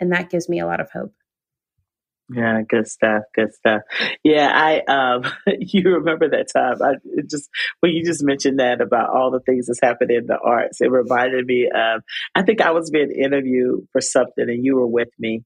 [0.00, 1.14] and that gives me a lot of hope
[2.30, 3.24] yeah, good stuff.
[3.34, 3.82] Good stuff.
[4.22, 5.24] Yeah, I um
[5.60, 6.80] you remember that time.
[6.82, 6.94] I
[7.28, 7.50] just
[7.80, 10.90] when you just mentioned that about all the things that's happened in the arts, it
[10.90, 12.02] reminded me of
[12.34, 15.44] I think I was being interviewed for something and you were with me.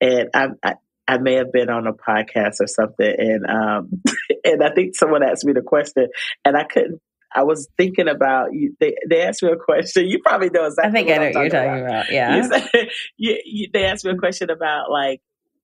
[0.00, 0.74] And I, I
[1.08, 4.02] I may have been on a podcast or something and um
[4.44, 6.08] and I think someone asked me the question
[6.44, 7.00] and I couldn't
[7.32, 8.74] I was thinking about you.
[8.80, 10.08] They, they asked me a question.
[10.08, 10.90] You probably know exactly.
[10.90, 12.08] I think I know what, you're talking about.
[12.08, 12.10] about.
[12.10, 12.58] Yeah.
[13.16, 15.20] You, you, they asked me a question about like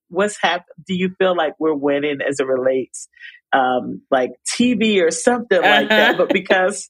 [0.09, 0.85] what's happened?
[0.87, 3.09] Do you feel like we're winning as it relates,
[3.53, 5.69] um, like TV or something uh-huh.
[5.69, 6.19] like that?
[6.19, 6.89] But because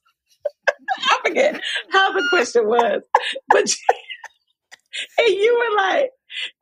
[0.98, 1.60] I forget
[1.90, 3.02] how the question was,
[3.48, 3.64] but
[5.18, 6.10] and you were like,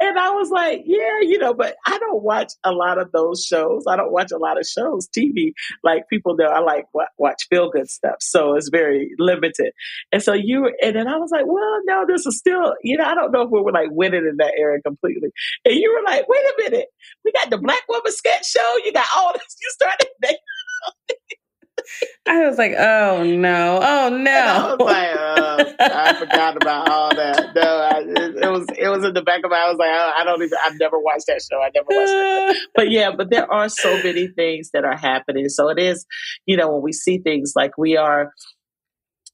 [0.01, 3.45] and I was like, yeah, you know, but I don't watch a lot of those
[3.45, 3.85] shows.
[3.89, 5.53] I don't watch a lot of shows, TV.
[5.83, 6.87] Like people know I like
[7.19, 8.17] watch feel good stuff.
[8.21, 9.73] So it's very limited.
[10.13, 13.05] And so you and then I was like, well, no, this is still, you know,
[13.05, 15.31] I don't know if we were like winning in that area completely.
[15.65, 16.89] And you were like, wait a minute,
[17.25, 18.75] we got the Black Woman sketch show.
[18.85, 19.57] You got all this.
[19.61, 20.09] You started.
[22.27, 24.31] I was like, oh no, oh no.
[24.31, 27.55] I was like, uh, I forgot about all that.
[27.55, 29.59] No, I, it, it, was it was in the back of my.
[29.59, 30.59] I was like, I, I don't even.
[30.65, 31.61] I've never watched that show.
[31.61, 32.57] I never watched that.
[32.75, 35.49] But yeah, but there are so many things that are happening.
[35.49, 36.07] So it is,
[36.47, 38.33] you know, when we see things like we are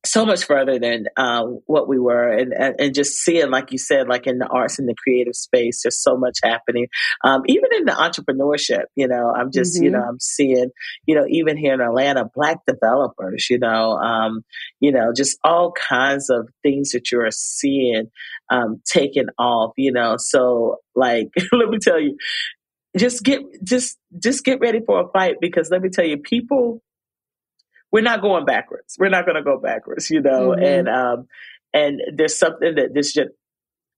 [0.04, 2.28] so much further than uh, what we were.
[2.28, 5.82] And, and just seeing like you said like in the arts and the creative space
[5.82, 6.86] there's so much happening.
[7.24, 9.84] Um, even in the entrepreneurship you know i'm just mm-hmm.
[9.84, 10.70] you know i'm seeing
[11.06, 14.42] you know even here in atlanta black developers you know um,
[14.80, 18.10] you know just all kinds of things that you're seeing
[18.50, 20.16] um, taking off you know.
[20.18, 22.16] So like let me tell you
[22.96, 26.82] just get just just get ready for a fight because let me tell you people
[27.92, 28.96] we're not going backwards.
[28.98, 30.50] We're not going to go backwards, you know.
[30.50, 30.64] Mm-hmm.
[30.64, 31.26] And um,
[31.72, 33.30] and there's something that this gen-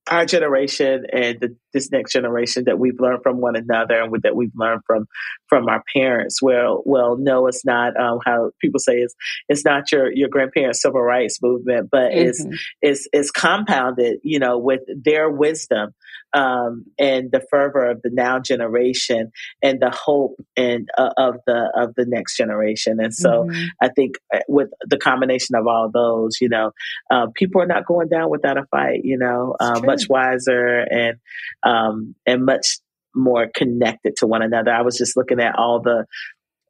[0.09, 4.35] our generation and the, this next generation that we've learned from one another and that
[4.35, 5.07] we've learned from
[5.49, 6.43] from our parents.
[6.43, 9.15] Well, well, no, it's not um, how people say it's
[9.49, 12.29] it's not your your grandparents' civil rights movement, but mm-hmm.
[12.29, 12.47] it's
[12.81, 15.95] it's it's compounded, you know, with their wisdom
[16.35, 21.71] um, and the fervor of the now generation and the hope and uh, of the
[21.77, 23.01] of the next generation.
[23.01, 23.65] And so, mm-hmm.
[23.81, 26.73] I think uh, with the combination of all those, you know,
[27.11, 29.01] uh, people are not going down without a fight.
[29.05, 31.19] You know, uh, much wiser and
[31.63, 32.79] um, and much
[33.15, 34.71] more connected to one another.
[34.71, 36.07] I was just looking at all the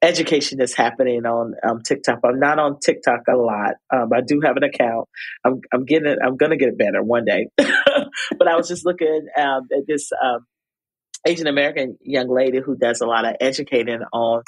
[0.03, 2.19] education that's happening on um, TikTok.
[2.25, 3.75] I'm not on TikTok a lot.
[3.95, 5.09] Um, I do have an account.
[5.45, 6.19] I'm, I'm getting it.
[6.23, 7.47] I'm going to get it better one day.
[8.39, 10.47] but I was just looking um, at this um,
[11.27, 14.43] Asian American young lady who does a lot of educating on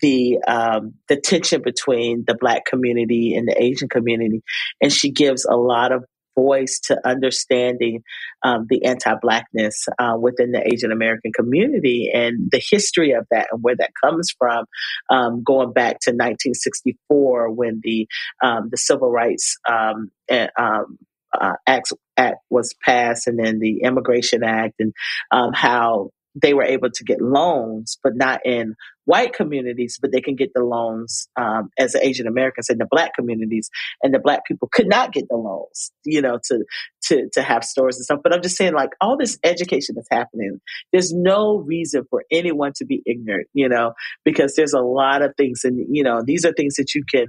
[0.00, 4.42] the um, the tension between the Black community and the Asian community,
[4.80, 6.04] and she gives a lot of
[6.36, 8.02] voice to understanding
[8.42, 13.62] um, the anti-blackness uh, within the Asian American community and the history of that and
[13.62, 14.64] where that comes from,
[15.10, 18.08] um, going back to 1964 when the
[18.42, 20.98] um, the Civil Rights um, and, um,
[21.40, 24.92] uh, Act, Act was passed, and then the Immigration Act, and
[25.30, 28.74] um, how they were able to get loans, but not in
[29.04, 33.14] white communities, but they can get the loans um, as Asian Americans in the black
[33.14, 33.70] communities,
[34.02, 36.64] and the black people could not get the loans, you know, to
[37.04, 38.20] to to have stores and stuff.
[38.22, 40.60] But I'm just saying, like all this education that's happening,
[40.92, 43.92] there's no reason for anyone to be ignorant, you know,
[44.24, 47.26] because there's a lot of things, and you know, these are things that you can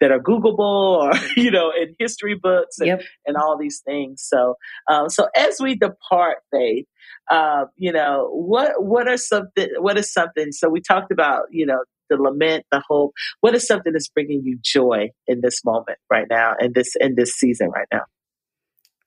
[0.00, 3.02] that are Googleable or you know in history books and, yep.
[3.26, 4.22] and all these things.
[4.26, 4.54] So,
[4.90, 6.86] um, so as we depart Faitth
[7.30, 10.52] uh, you know, what what are something what is something?
[10.52, 13.12] So we talked about, you know, the lament, the hope.
[13.40, 17.14] What is something that's bringing you joy in this moment right now, in this in
[17.16, 18.02] this season right now?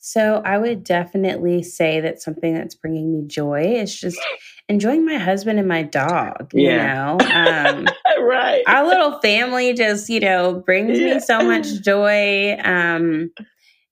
[0.03, 4.19] So I would definitely say that something that's bringing me joy is just
[4.67, 6.51] enjoying my husband and my dog.
[6.53, 6.93] You yeah.
[6.93, 7.85] know, um,
[8.23, 8.63] right?
[8.67, 11.13] Our little family just you know brings yeah.
[11.13, 12.57] me so much joy.
[12.63, 13.31] Um,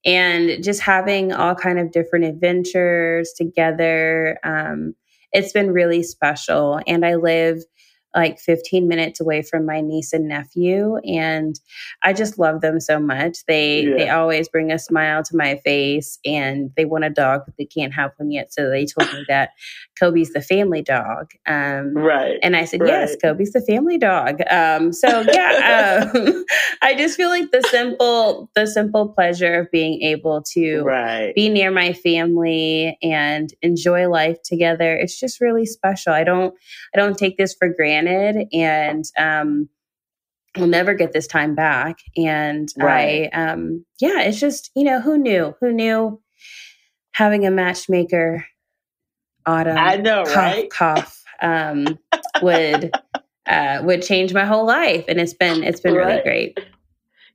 [0.05, 4.93] and just having all kind of different adventures together um,
[5.33, 7.61] it's been really special and i live
[8.15, 11.59] like 15 minutes away from my niece and nephew and
[12.03, 13.97] i just love them so much they yeah.
[13.97, 17.65] they always bring a smile to my face and they want a dog but they
[17.65, 19.51] can't have one yet so they told me that
[19.99, 22.89] kobe's the family dog um, right and i said right.
[22.89, 26.43] yes kobe's the family dog um, so yeah um,
[26.81, 31.33] i just feel like the simple the simple pleasure of being able to right.
[31.35, 36.55] be near my family and enjoy life together it's just really special i don't
[36.95, 39.69] i don't take this for granted and um
[40.57, 43.29] we'll never get this time back and right.
[43.33, 46.19] i um yeah it's just you know who knew who knew
[47.11, 48.45] having a matchmaker
[49.45, 51.99] autumn i know cough, right cough um
[52.41, 52.91] would
[53.47, 56.07] uh would change my whole life and it's been it's been right.
[56.07, 56.59] really great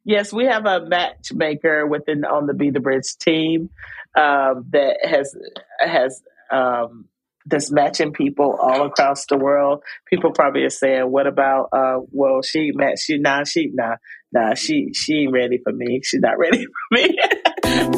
[0.04, 3.70] yes we have a matchmaker within on the be the bridge team
[4.16, 5.34] um that has
[5.80, 7.08] has um
[7.46, 9.82] that's matching people all across the world.
[10.08, 11.68] People probably are saying, "What about?
[11.72, 13.96] Uh, well, she match you nah, she nah,
[14.32, 16.00] nah, she she ain't ready for me.
[16.02, 17.18] She's not ready for me."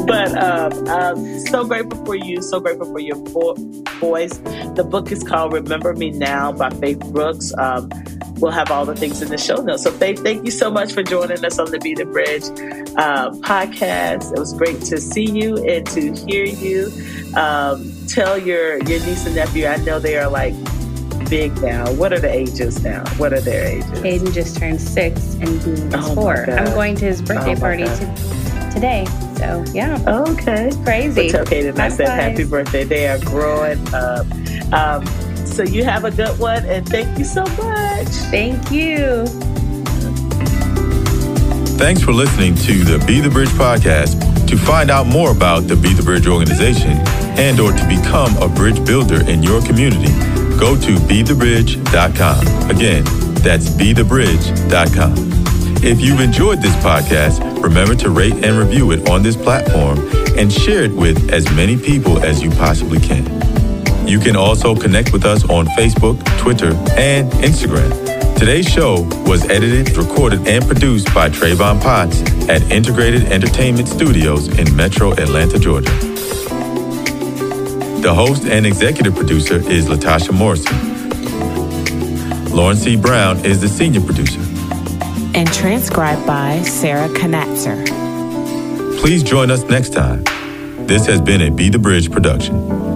[0.05, 2.41] But um, I'm so grateful for you.
[2.41, 3.55] So grateful for your vo-
[3.99, 4.37] voice.
[4.75, 7.53] The book is called "Remember Me Now" by Faitth Brooks.
[7.57, 7.89] Um,
[8.39, 9.83] we'll have all the things in the show notes.
[9.83, 12.43] So, Faitth, thank you so much for joining us on the Be the Bridge
[12.97, 14.31] uh, podcast.
[14.33, 16.91] It was great to see you and to hear you.
[17.35, 19.65] Um, tell your your niece and nephew.
[19.67, 20.53] I know they are like
[21.29, 21.91] big now.
[21.93, 23.03] What are the ages now?
[23.15, 23.89] What are their ages?
[24.01, 26.49] Aiden just turned six and Dean is oh four.
[26.49, 28.46] I'm going to his birthday oh party to,
[28.77, 29.05] today.
[29.37, 29.97] So yeah.
[30.07, 30.67] Okay.
[30.67, 31.27] It's crazy.
[31.27, 32.83] It's okay, then I said happy birthday.
[32.83, 34.25] They are growing up.
[34.71, 35.05] Um,
[35.45, 38.07] so you have a good one, and thank you so much.
[38.29, 39.25] Thank you.
[41.77, 44.25] Thanks for listening to the Be the Bridge podcast.
[44.47, 46.91] To find out more about the Be the Bridge organization
[47.37, 50.11] and or to become a bridge builder in your community,
[50.57, 52.69] go to bethebridge.com.
[52.69, 53.03] Again,
[53.43, 55.36] that's bethebridge.com.
[55.83, 59.99] If you've enjoyed this podcast, remember to rate and review it on this platform
[60.37, 63.25] and share it with as many people as you possibly can.
[64.07, 67.89] You can also connect with us on Facebook, Twitter, and Instagram.
[68.37, 74.75] Today's show was edited, recorded, and produced by Travon Potts at Integrated Entertainment Studios in
[74.75, 75.91] Metro Atlanta, Georgia.
[78.01, 80.75] The host and executive producer is Latasha Morrison.
[82.55, 82.95] Lauren C.
[82.95, 84.41] Brown is the senior producer.
[85.37, 87.85] And transcribed by Sarah Connatser.
[88.99, 90.23] Please join us next time.
[90.87, 92.86] This has been a Be the Bridge production.